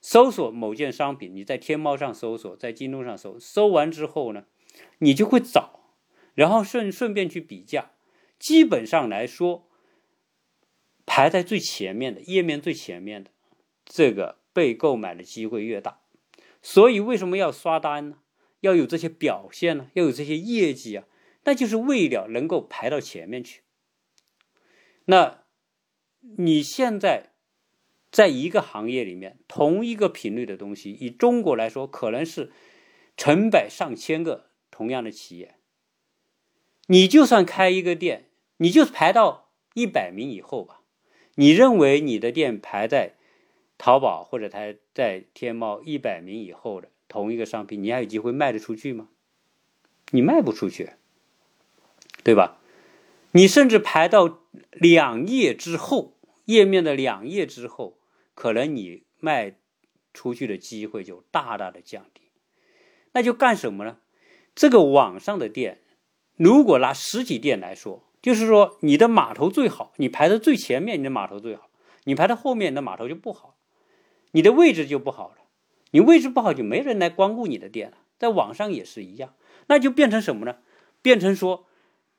[0.00, 4.44] 搜索某件商品，你在天猫上搜索，在京东上搜，搜完之后呢，
[4.98, 5.94] 你就会找，
[6.34, 7.92] 然后顺顺便去比价。
[8.38, 9.68] 基本上来说，
[11.06, 13.30] 排在最前面的页面最前面的
[13.84, 16.00] 这个被购买的机会越大。
[16.60, 18.18] 所以为什么要刷单呢？
[18.60, 21.04] 要有这些表现呢，要有这些业绩啊，
[21.44, 23.62] 那就是为了能够排到前面去。
[25.04, 25.41] 那
[26.22, 27.32] 你现在
[28.10, 32.50] 在一个行业里面，同一个频率的东西，以中国来说，可能是
[33.16, 35.56] 成百上千个同样的企业。
[36.86, 40.80] 你就算开一个店，你就排到一百名以后吧。
[41.34, 43.14] 你认为你的店排在
[43.78, 46.88] 淘宝或者排在天猫一百名以后的？
[47.08, 49.08] 同一个商品，你还有机会卖得出去吗？
[50.12, 50.92] 你卖不出去，
[52.24, 52.58] 对吧？
[53.32, 54.40] 你甚至排到
[54.70, 57.98] 两页之后，页面的两页之后，
[58.34, 59.56] 可能你卖
[60.14, 62.22] 出去的机会就大大的降低。
[63.12, 63.98] 那就干什么呢？
[64.54, 65.80] 这个网上的店，
[66.36, 71.70] 如果拿实体店来说，就是说你的码头最好，你排在最前面，你的码头最好；
[72.04, 73.56] 你排到后面，你的码头就不好，
[74.32, 75.36] 你的位置就不好了。
[75.92, 77.98] 你位置不好，就没人来光顾你的店了。
[78.18, 79.34] 在网上也是一样，
[79.66, 80.56] 那就变成什么呢？
[81.02, 81.66] 变成说，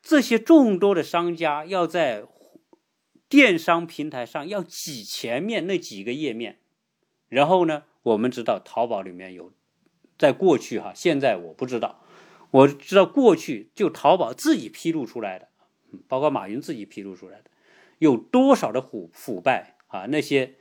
[0.03, 2.25] 这些众多的商家要在
[3.27, 6.59] 电商平台上要挤前面那几个页面。
[7.29, 9.51] 然后呢，我们知道淘宝里面有，
[10.19, 12.03] 在过去哈，现在我不知道，
[12.51, 15.47] 我知道过去就淘宝自己披露出来的，
[16.07, 17.49] 包括马云自己披露出来的，
[17.97, 20.05] 有多少的腐腐败啊？
[20.09, 20.55] 那些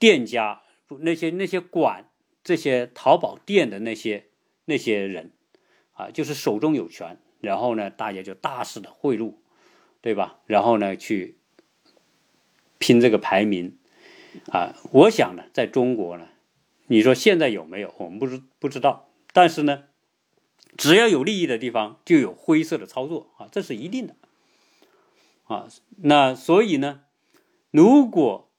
[0.00, 0.62] 店家，
[1.00, 2.10] 那些那些管。
[2.42, 4.28] 这些淘宝店的那些
[4.66, 5.32] 那些人，
[5.94, 9.34] 啊，就是手中有权，然后呢，大家就大肆的贿赂，
[10.00, 10.40] 对吧？
[10.46, 11.38] 然后呢，去
[12.78, 13.78] 拼这个排名，
[14.52, 16.28] 啊，我想呢，在中国呢，
[16.86, 17.94] 你说现在有没有？
[17.98, 19.84] 我们不知不知道，但是呢，
[20.76, 24.16] 只要有利益的地方，就有灰色的操作啊，这是一定的，
[25.44, 25.68] 啊，
[25.98, 27.02] 那所以呢，
[27.70, 28.50] 如果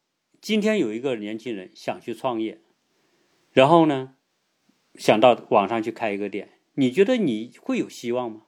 [0.42, 2.60] 今天有一个年轻人想去创业，
[3.52, 4.16] 然后呢，
[4.96, 8.44] 想到网上去开一个店，你觉得你会有希望吗？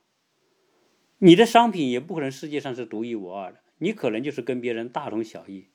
[1.19, 5.67] 你的商品也不可能世界上是独一无二的，你可能就是跟别人大同小异。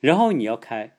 [0.00, 0.96] 然后你要开，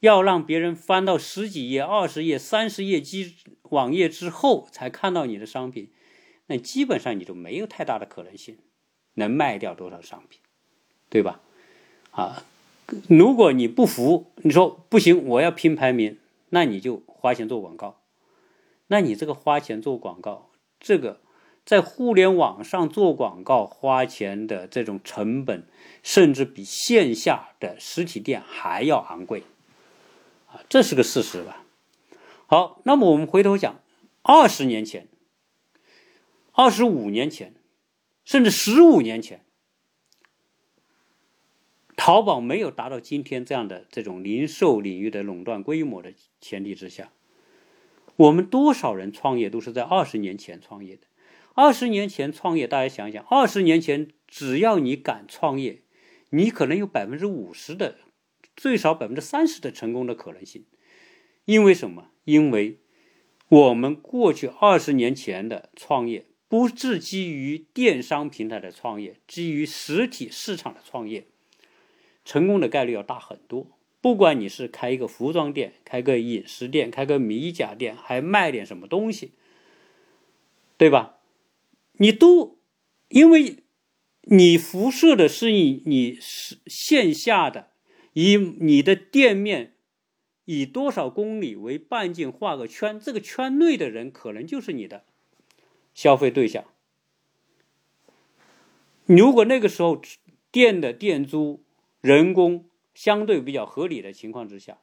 [0.00, 5.90] 要让别人翻到十几页、二十页、三十页机网页之后才看到你的商品，
[6.46, 8.58] 那基本上你就没有太大的可能性
[9.14, 10.40] 能卖掉多少商品，
[11.08, 11.40] 对吧？
[12.12, 12.44] 啊，
[13.08, 16.16] 如果你不服，你说不行，我要拼排名，
[16.50, 17.02] 那你就。
[17.20, 18.00] 花钱做广告，
[18.86, 21.20] 那你这个花钱做广告，这个
[21.68, 25.66] 在互联网上做广告花钱的这种成本，
[26.02, 29.42] 甚至比线下的实体店还要昂贵，
[30.46, 31.66] 啊，这是个事实吧？
[32.46, 33.82] 好，那么我们回头讲，
[34.22, 35.08] 二十年前、
[36.52, 37.52] 二十五年前，
[38.24, 39.44] 甚至十五年前，
[41.98, 46.14] 淘宝没有达到今天这样的这种零售领域的垄断规模的。
[46.40, 47.12] 前提之下，
[48.16, 51.02] 我们多少人创业都是在二十年前创业的。
[51.58, 55.82] 二十年前创业，大家想想，二十年前只要你敢创业，
[56.30, 57.96] 你可能有百分之五十的，
[58.56, 60.64] 最少百分之三十的成功的可能性。
[61.46, 62.12] 因为什么？
[62.22, 62.78] 因为
[63.48, 71.26] 我们过去二十年前的创业，不是基于电商平台的创业，基于实体市场的创业，
[72.24, 73.66] 成功的概率要大很多。
[74.00, 79.32] 不管你是开一个服装店、开个饮食店、开个米甲店，还卖点什么东西，
[80.76, 81.16] 对吧？
[81.98, 82.58] 你都
[83.08, 83.64] 因为
[84.22, 87.70] 你辐射的是你你是线下的，
[88.12, 89.74] 以你的店面
[90.44, 95.04] 以多少公里为半径画个圈，这个圈内的人可能就是你的
[95.94, 96.64] 消费对象。
[99.06, 100.02] 如果那个时候
[100.50, 101.64] 店的店租、
[102.00, 104.78] 人工相对比较合理的情况之下，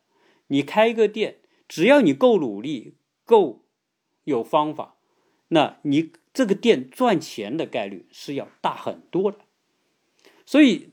[0.47, 1.37] 你开一个店，
[1.67, 3.63] 只要你够努力、够
[4.23, 4.97] 有方法，
[5.49, 9.39] 那你这个店赚钱的概率是要大很多的。
[10.45, 10.91] 所以，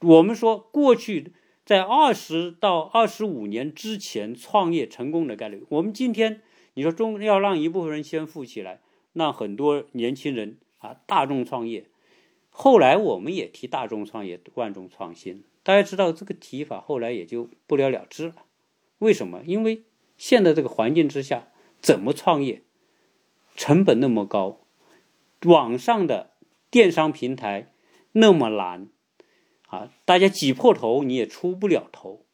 [0.00, 1.32] 我们说过去。
[1.64, 6.40] 在二十到二十五年之前创业成功的概率，我们今天
[6.74, 8.78] 你说中要让一部分人先富起来，
[9.14, 11.86] 让很多年轻人啊大众创业。
[12.50, 18.36] 后来我们也提大众创业、万众创新，大家知道这个提法后来也就不了了之了。
[18.98, 19.42] 为什么？
[19.44, 19.82] 因为
[20.16, 21.48] 现在这个环境之下，
[21.80, 22.62] 怎么创业，
[23.56, 24.60] 成本那么高，
[25.44, 26.34] 网上的
[26.70, 27.72] 电商平台
[28.12, 28.88] 那么难。
[29.68, 32.24] 啊，大家挤破头，你也出不了头。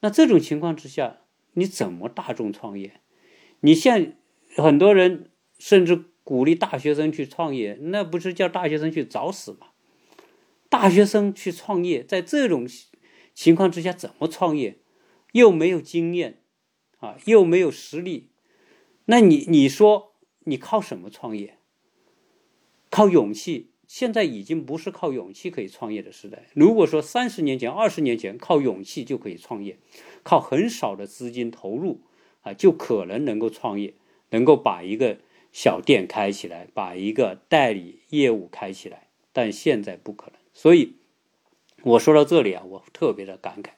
[0.00, 1.18] 那这种情况之下，
[1.52, 3.00] 你怎么大众创业？
[3.60, 4.16] 你现
[4.56, 9.68] 很多人甚至鼓励大学生去创业，那不是叫大学生去找死吗？
[10.68, 12.66] 大学生去创业，在这种
[13.32, 14.78] 情况之下怎么创业？
[15.30, 16.40] 又没有经验，
[16.98, 18.30] 啊，又没有实力，
[19.04, 20.13] 那你你说
[20.44, 21.58] 你靠什么创业？
[22.90, 23.70] 靠勇气？
[23.86, 26.46] 现在已经不是靠勇气可以创业的时代。
[26.54, 29.76] 如果说三十年前、二十年前靠勇气就可以创业，
[30.22, 32.00] 靠很少的资金投入
[32.40, 33.94] 啊，就可能能够创业，
[34.30, 35.18] 能够把一个
[35.52, 39.08] 小店开起来，把一个代理业务开起来。
[39.32, 40.38] 但现在不可能。
[40.52, 40.94] 所以，
[41.82, 43.70] 我说到这里啊，我特别的感慨：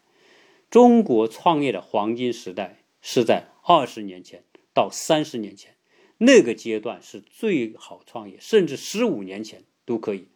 [0.71, 5.75] 中国创业的黄金时代是在二十年前到三十年前，
[6.19, 9.63] 那个阶段是最好创业，甚至十五年前。
[9.87, 10.27] 都可以，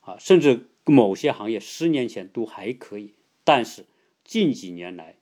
[0.00, 3.12] 啊，甚至某些行业十年前都还可以，
[3.44, 3.84] 但是
[4.24, 5.18] 近几年来，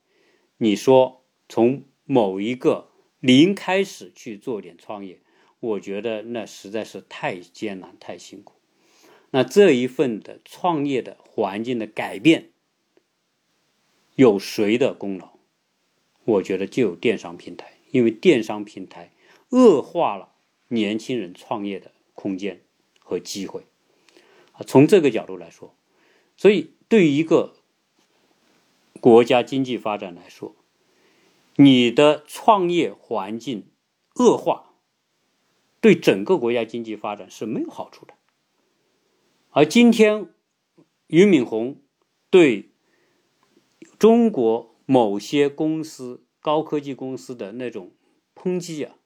[0.59, 5.19] 你说从某一个零开始去做点创业，
[5.59, 8.55] 我觉得那实在是太艰难、太辛苦。
[9.33, 12.51] 那这一份的创业的环境的改变，
[14.15, 15.33] 有谁的功劳？
[16.25, 19.11] 我觉得就有电商平台，因为电商平台
[19.51, 20.35] 恶化了
[20.69, 22.63] 年轻人创业的空间。
[23.09, 23.65] 和机会，
[24.51, 25.77] 啊，从这个角度来说，
[26.37, 27.55] 所以对于一个
[29.01, 30.57] 国家经济发展来说，
[31.55, 33.71] 你的创业环境
[34.17, 34.73] 恶化，
[35.81, 38.15] 对整个国家经济发展是没有好处的。
[39.51, 40.35] 而今天
[41.07, 41.81] 俞敏洪
[42.29, 42.71] 对
[44.01, 47.93] 中国某些公司、高科技公司的那种
[48.35, 48.97] 抨击啊，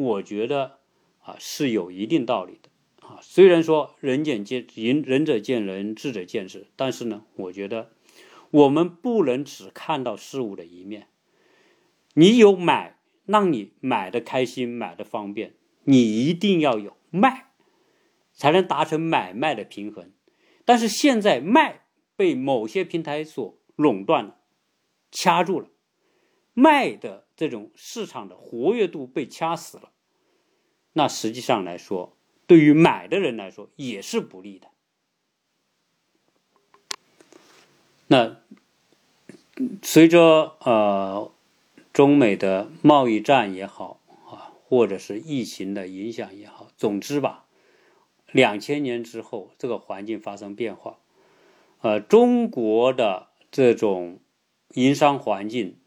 [0.00, 0.78] 我觉得
[1.18, 2.70] 啊是有一定道理的
[3.06, 3.18] 啊。
[3.20, 7.90] 虽然说人见见仁仁者见仁，智者见智，但是呢，我觉得
[8.50, 11.08] 我们不能只看到事物的一面。
[12.14, 17.52] 你有买，让你买的开心，买的方便，你一定要有卖，
[18.32, 20.10] 才能达成买卖的平衡。
[20.64, 21.86] 但是现在卖
[22.16, 24.38] 被某些平台所垄断了，
[25.10, 25.68] 掐住了，
[26.54, 29.92] 卖的这种市场的活跃度被掐死了。
[30.92, 32.14] 那实际上来说，
[32.46, 34.68] 对于买的人来说也是不利的。
[38.08, 38.36] 那
[39.82, 41.32] 随着呃
[41.94, 47.46] 中美的贸易战也好啊，或者是疫情的影响也好，总之吧，
[48.30, 50.98] 两千年之后这个环境发生变化，
[51.80, 54.18] 呃，中国的这种
[54.74, 55.78] 营商环境、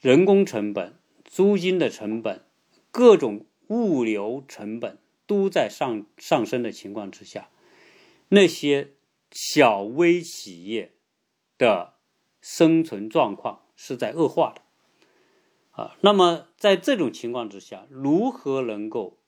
[0.00, 2.44] 人工成本、租金的成本、
[2.90, 4.98] 各种物流成本。
[5.26, 7.50] 都在上上升的情况之下，
[8.30, 8.94] 那些
[9.30, 10.94] 小微企业
[11.58, 11.96] 的
[12.40, 14.62] 生存状况是在恶化的
[15.72, 15.98] 啊。
[16.00, 19.18] 那么在这种情况之下，如何能够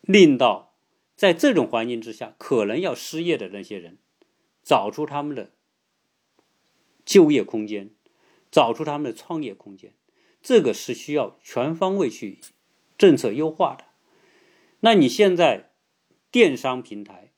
[0.00, 0.74] 令到
[1.14, 3.96] 在这种环境之下可能要失业的那些人
[4.64, 5.52] 找出他们的
[7.04, 7.90] 就业空间，
[8.50, 9.92] 找出他们的创业空间？
[10.42, 12.38] 这个是需要全方位去
[12.96, 13.84] 政策优化的。
[14.80, 15.70] 那你现在
[16.30, 17.32] 电商平台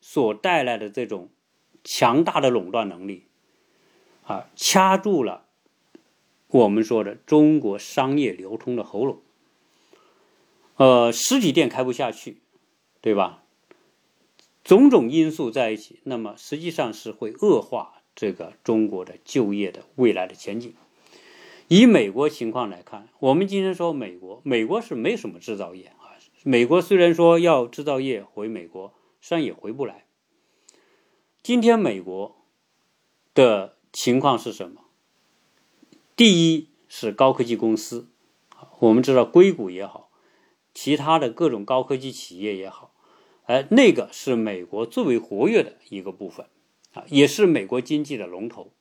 [0.00, 1.30] 所带来的这种
[1.82, 3.28] 强大的垄断能力，
[4.24, 5.46] 啊，掐住了
[6.48, 9.22] 我们说的中国商业流通的喉咙。
[10.76, 12.42] 呃，实体店开不下去，
[13.00, 13.44] 对吧？
[14.62, 20.74] 种种因素在一起，那么实际上是会恶化这个中国的就业的未来的前景。
[21.68, 26.14] 以美国情况来看，我们今天说美国，美国是没什么制造业啊。
[26.42, 30.04] 美国虽然说要制造业回美国，实际上也回不来。
[31.42, 32.36] 今天美国
[33.32, 34.82] 的情况是什么？
[36.14, 38.08] 第一是高科技公司，
[38.80, 40.10] 我们知道硅谷也好，
[40.74, 42.92] 其他的各种高科技企业也好，
[43.46, 46.46] 哎，那个是美国最为活跃的一个部分
[46.94, 48.72] 啊，也是美国经济的龙头。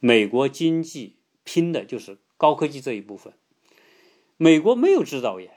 [0.00, 3.32] 美国经济拼的就是高科技这一部分。
[4.36, 5.52] 美国没有制造业，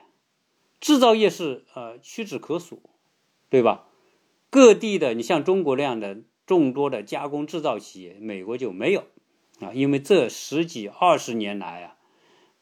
[0.80, 2.80] 制造业是呃屈指可数，
[3.50, 3.88] 对吧？
[4.50, 9.04] 各地的你像中国那样的众多的加工制造企业，美国就没有
[9.60, 11.96] 啊，因为这十几二十年来啊，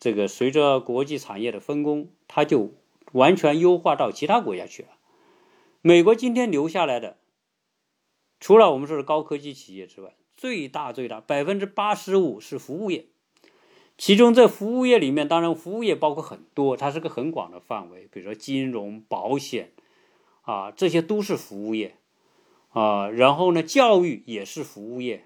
[0.00, 2.72] 这个随着国际产业的分工，它就
[3.12, 4.88] 完全优化到其他国家去了。
[5.82, 7.18] 美国今天留下来的，
[8.38, 13.06] 除了我们说的高科技企业之外，最大最大百分之八十五是服务业，
[13.96, 19.72] 其中在服务业里面，当然服务业包括很多，它是个很广的范围，比如说金融、保险，
[20.42, 21.96] 啊，这些都是服务业，
[22.70, 25.24] 啊，然后呢，教育也是服务业，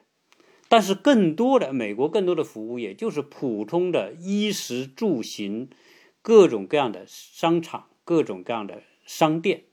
[0.68, 5.68] 但是更多的美国更多的服务业就是普通的衣食住行，
[6.22, 9.64] 各种各样的商场，各种各样的商店，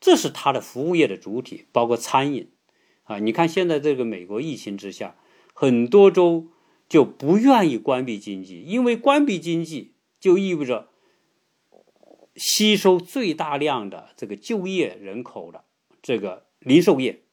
[0.00, 2.50] 这是它的服务业的主体，包括餐饮。
[3.04, 5.16] 啊，你看现在这个美国疫情之下，
[5.54, 6.48] 很多州
[6.88, 10.90] 就不愿意关闭经济，因为关闭经济就意味着
[12.36, 15.64] 吸收最大量的这个就业人口的
[16.02, 17.24] 这个零售业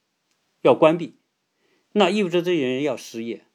[0.61, 1.17] 要关闭，
[1.91, 3.45] 那意味着这些人要失业，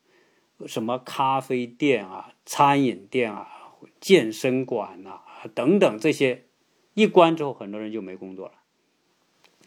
[0.67, 3.49] 什么咖啡店啊、餐饮店啊、
[3.99, 5.23] 健身馆呐
[5.55, 6.49] 等等这些
[6.93, 8.60] 一关之后，很多人就没工作了。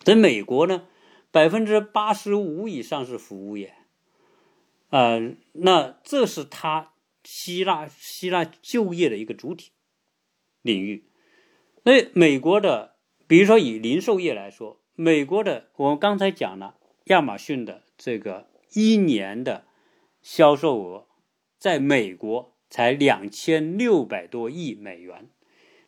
[0.03, 0.87] 在美国呢？
[1.31, 3.73] 百分之八十五以上是服务业，
[4.89, 6.93] 呃，那这是它
[7.23, 9.71] 希腊希腊就业的一个主体
[10.61, 11.09] 领域。
[11.81, 16.75] 那美国的，比如说以零售业来说，美国的我们刚才讲了，
[17.05, 19.65] 亚马逊的这个一年的
[20.21, 21.07] 销售额，
[21.57, 25.31] 在美国才两千六百多亿美元，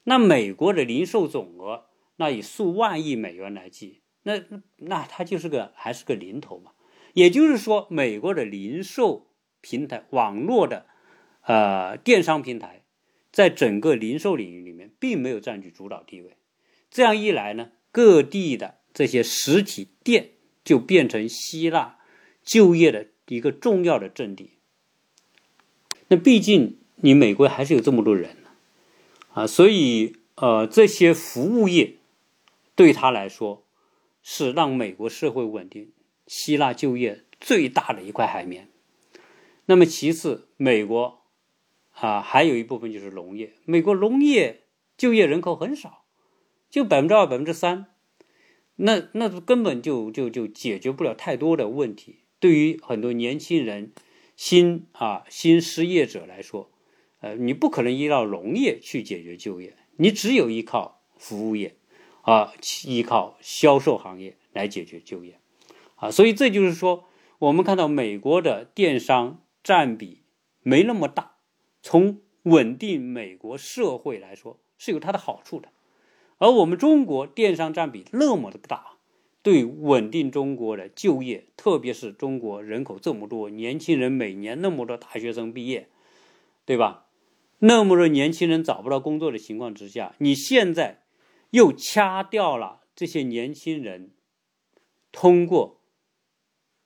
[0.05, 1.85] 那美国的零售总额，
[2.15, 4.01] 那以数万亿美元来计。
[4.27, 4.41] 那
[4.77, 6.71] 那它就是个还是个零头嘛，
[7.13, 9.27] 也就是说，美国的零售
[9.61, 10.87] 平台、网络的
[11.43, 12.81] 呃电商平台，
[13.31, 16.37] 在整个零售领域里面并没有占据主导地位。
[16.89, 20.31] 这样一来呢，各地的这些实体店
[20.63, 21.99] 就变成希腊
[22.43, 24.53] 就业的一个重要的阵地。
[26.07, 28.37] 那毕竟你美国还是有这么多人，
[29.33, 31.97] 啊，所以呃，这些服务业
[32.75, 33.61] 对他来说。
[34.27, 35.91] 是让美国社会稳定、
[36.25, 38.69] 希腊就业最大的一块海绵。
[39.67, 41.21] 那么其次，美国
[41.91, 43.53] 啊还有一部分就是农业。
[43.65, 44.63] 美国农业
[44.97, 46.05] 就业人口很少，
[46.71, 47.85] 就百分之二、百分之三，
[48.77, 52.21] 那那根本就就就解决不了太多的问题。
[52.39, 53.93] 对于很多年轻人、
[54.35, 56.71] 新啊新失业者来说，
[57.19, 61.75] 呃，你不可能依靠农业去解决就业，你只有依靠服务业。
[62.25, 62.53] 啊，
[62.87, 65.39] 依靠销售行业来解决就业，
[65.97, 67.05] 啊，所以这就是说，
[67.37, 70.23] 我们看到美国的电商占比
[70.63, 71.35] 没那么大，
[71.83, 75.69] 从稳定美国社会来说是有它的好处的，
[76.39, 78.93] 而我们中国电商占比那么的大，
[79.43, 85.89] 对稳定中国的就业，特别是中国人口这么多，年轻人每年那么多大学生毕业，
[86.65, 87.05] 对吧？
[87.59, 91.04] 那么多年轻人找不到工作的情况之下，你现在。
[91.51, 94.11] 又掐掉了这些年轻人
[95.11, 95.81] 通过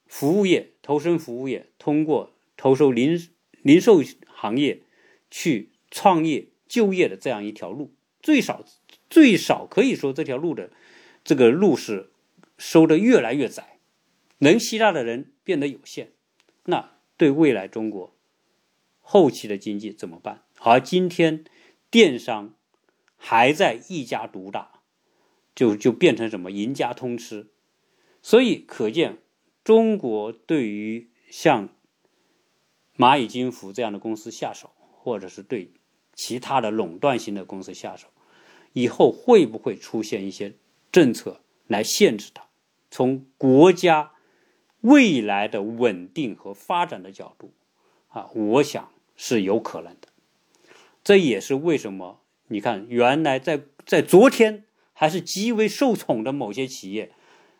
[0.05, 3.30] 服务业投身服务业，通过投售零
[3.62, 4.84] 零售行业
[5.32, 8.64] 去创业就业的这样一条路，最少
[9.10, 10.72] 最少可以说这条路的
[11.24, 12.12] 这个路是
[12.57, 13.80] 收的越来越窄，
[14.39, 16.12] 能吸纳的人变得有限，
[16.66, 18.16] 那对未来中国
[18.99, 20.43] 后期的经济怎么办？
[20.60, 21.43] 而今天
[21.89, 22.53] 电商。
[23.22, 24.82] 还在一家独大，
[25.54, 27.48] 就就变成什么赢家通吃，
[28.22, 29.18] 所以可见
[29.64, 31.70] 中国对于像
[32.98, 35.74] 蚂蚁金服这样的公司下手，或者是对
[36.16, 38.08] 其他的垄断型的公司下手，
[38.72, 40.56] 以后会不会出现一些
[40.92, 42.46] 政策来限制它？
[42.90, 44.14] 从国家
[44.82, 47.54] 未来的稳定和发展的角度，
[48.08, 50.08] 啊，我想是有可能的。
[51.04, 52.22] 这也是为什么。
[52.50, 57.12] 你看，原来在在昨天还是极为受宠的某些企业，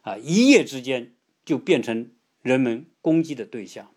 [0.02, 1.14] 啊，一夜之间
[1.46, 2.12] 就变成
[2.42, 3.92] 人们攻击的对象，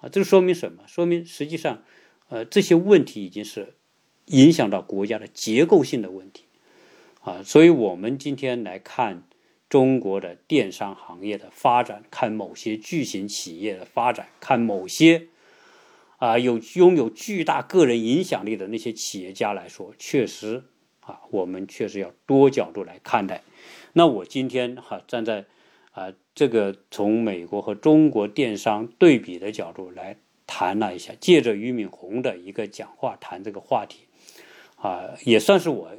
[0.00, 0.84] 啊，这说明什么？
[0.86, 1.82] 说明实际上，
[2.28, 3.74] 呃，这些问题已经是
[4.26, 6.44] 影响到国家的结构性的问题，
[7.22, 9.24] 啊，所以我们今天来看
[9.68, 15.26] 中国的电商行业的发展，看某些巨型企业的发展，看某些
[16.18, 20.64] 啊，有拥有巨大个人影响力的那些企业家来说，确实
[21.00, 23.44] 啊，我们确实要多角度来看待。
[23.92, 25.44] 那我今天哈站在
[25.92, 34.00] 啊这个从美国和中国电商对比的角度来谈了一下，借着俞敏洪的一个讲话谈这个话题，
[34.74, 35.90] 啊，也算是我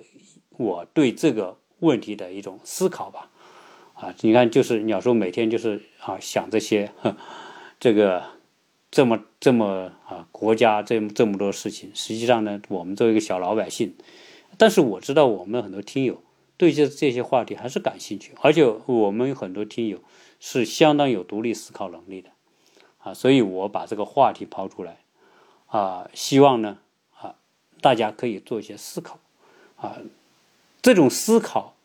[0.57, 3.31] 我对这个问题的一种思考吧。
[3.93, 6.91] 啊，你看，就是鸟叔每天就是啊想这些，
[7.79, 8.37] 这个。
[8.91, 13.95] 这么这么啊，国家这么这么多事情，实际上呢，我们作为一个小老百姓，
[14.57, 16.23] 但是我知道我们很多听友
[16.57, 19.99] 对这这些话题还是感兴趣，而且我们有很多听友
[20.39, 22.31] 是相当有独立思考能力的，
[22.97, 24.97] 啊，所以我把这个话题抛出来，
[25.67, 26.79] 啊，希望呢，
[27.15, 27.35] 啊，
[27.81, 29.19] 大家可以做一些思考，
[29.75, 29.99] 啊，
[30.81, 31.75] 这种思考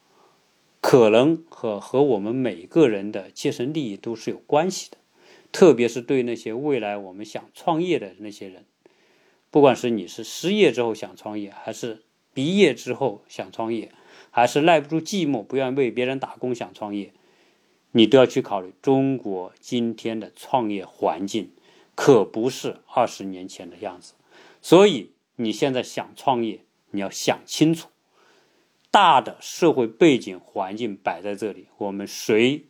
[0.81, 4.97] 可能和和我们每个人的切身利益都是有关系的。
[5.55, 8.65] 特别是对那些未来我们想创业的那些人，
[9.53, 12.03] 不管是你是失业之后想创业，还是
[12.33, 13.93] 毕业之后想创业，
[14.33, 17.13] 还是耐不住寂寞不愿为别人打工想创业，
[17.93, 21.53] 你都要去考虑中国今天的创业环境
[21.95, 24.15] 可不是二十年前的样子。
[24.61, 27.91] 所以你现在想创业，你要想清楚，
[28.91, 32.65] 大的社会背景环境摆在这里，我们谁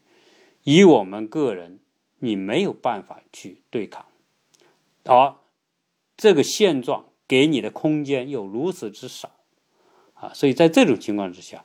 [0.64, 1.78] 以我们个人。
[2.18, 4.06] 你没有办法去对抗，
[5.04, 5.34] 而
[6.16, 9.30] 这个现状给你的空间又如此之少，
[10.14, 11.64] 啊，所以在这种情况之下，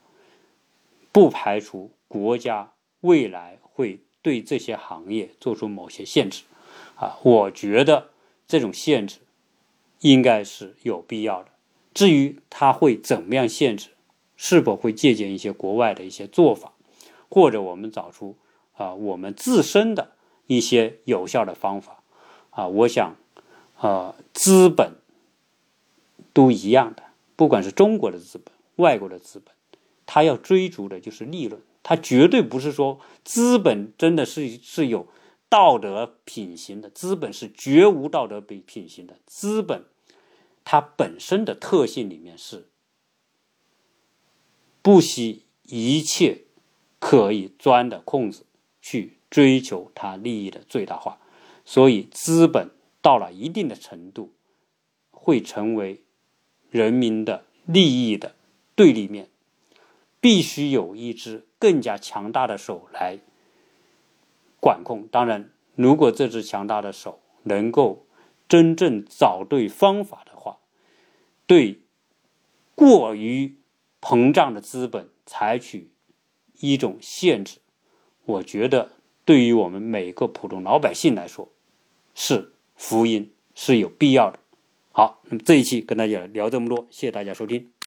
[1.12, 6.44] 不排除国家未来会对这些行业做出某些限制，
[6.96, 8.10] 啊，我觉得
[8.48, 9.20] 这种限制
[10.02, 11.50] 应该是有必要的。
[11.94, 13.90] 至于他会怎么样限制，
[14.36, 16.74] 是否会借鉴一些国外的一些做法，
[17.30, 18.36] 或者我们找出
[18.74, 20.14] 啊我们自身的。
[20.50, 22.02] 一些有效的方法，
[22.50, 23.16] 啊，我想，
[23.78, 24.94] 啊，资本
[26.34, 27.04] 都一样的，
[27.36, 29.54] 不管是中国的资本、外国的资本，
[30.08, 35.08] 他要追逐的就是利润，他绝对不是说资本真的是是有
[35.50, 39.86] 道德品行的，资本是绝无道德品品行的，资本
[40.66, 42.70] 它本身的特性里面是
[44.82, 46.46] 不惜一切
[46.98, 48.48] 可以钻的空子
[48.82, 49.19] 去。
[49.30, 51.20] 追求他利益的最大化，
[51.64, 52.72] 所以资本
[53.02, 54.34] 到了一定的程度，
[55.12, 56.02] 会成为
[56.72, 58.36] 人民的利益的
[58.76, 59.30] 对立面，
[60.20, 63.20] 必须有一只更加强大的手来
[64.60, 65.08] 管控。
[65.12, 68.08] 当然，如果这只强大的手能够
[68.48, 70.58] 真正找对方法的话，
[71.46, 71.82] 对
[72.74, 73.58] 过于
[74.02, 75.92] 膨胀的资本采取
[76.60, 77.60] 一种限制，
[78.26, 78.94] 我觉得。
[79.30, 81.52] 对于我们每个普通老百姓来说，
[82.16, 84.40] 是福音，是有必要的。
[84.92, 87.70] 好，那么这一期跟大家聊这么多，谢谢大家收听。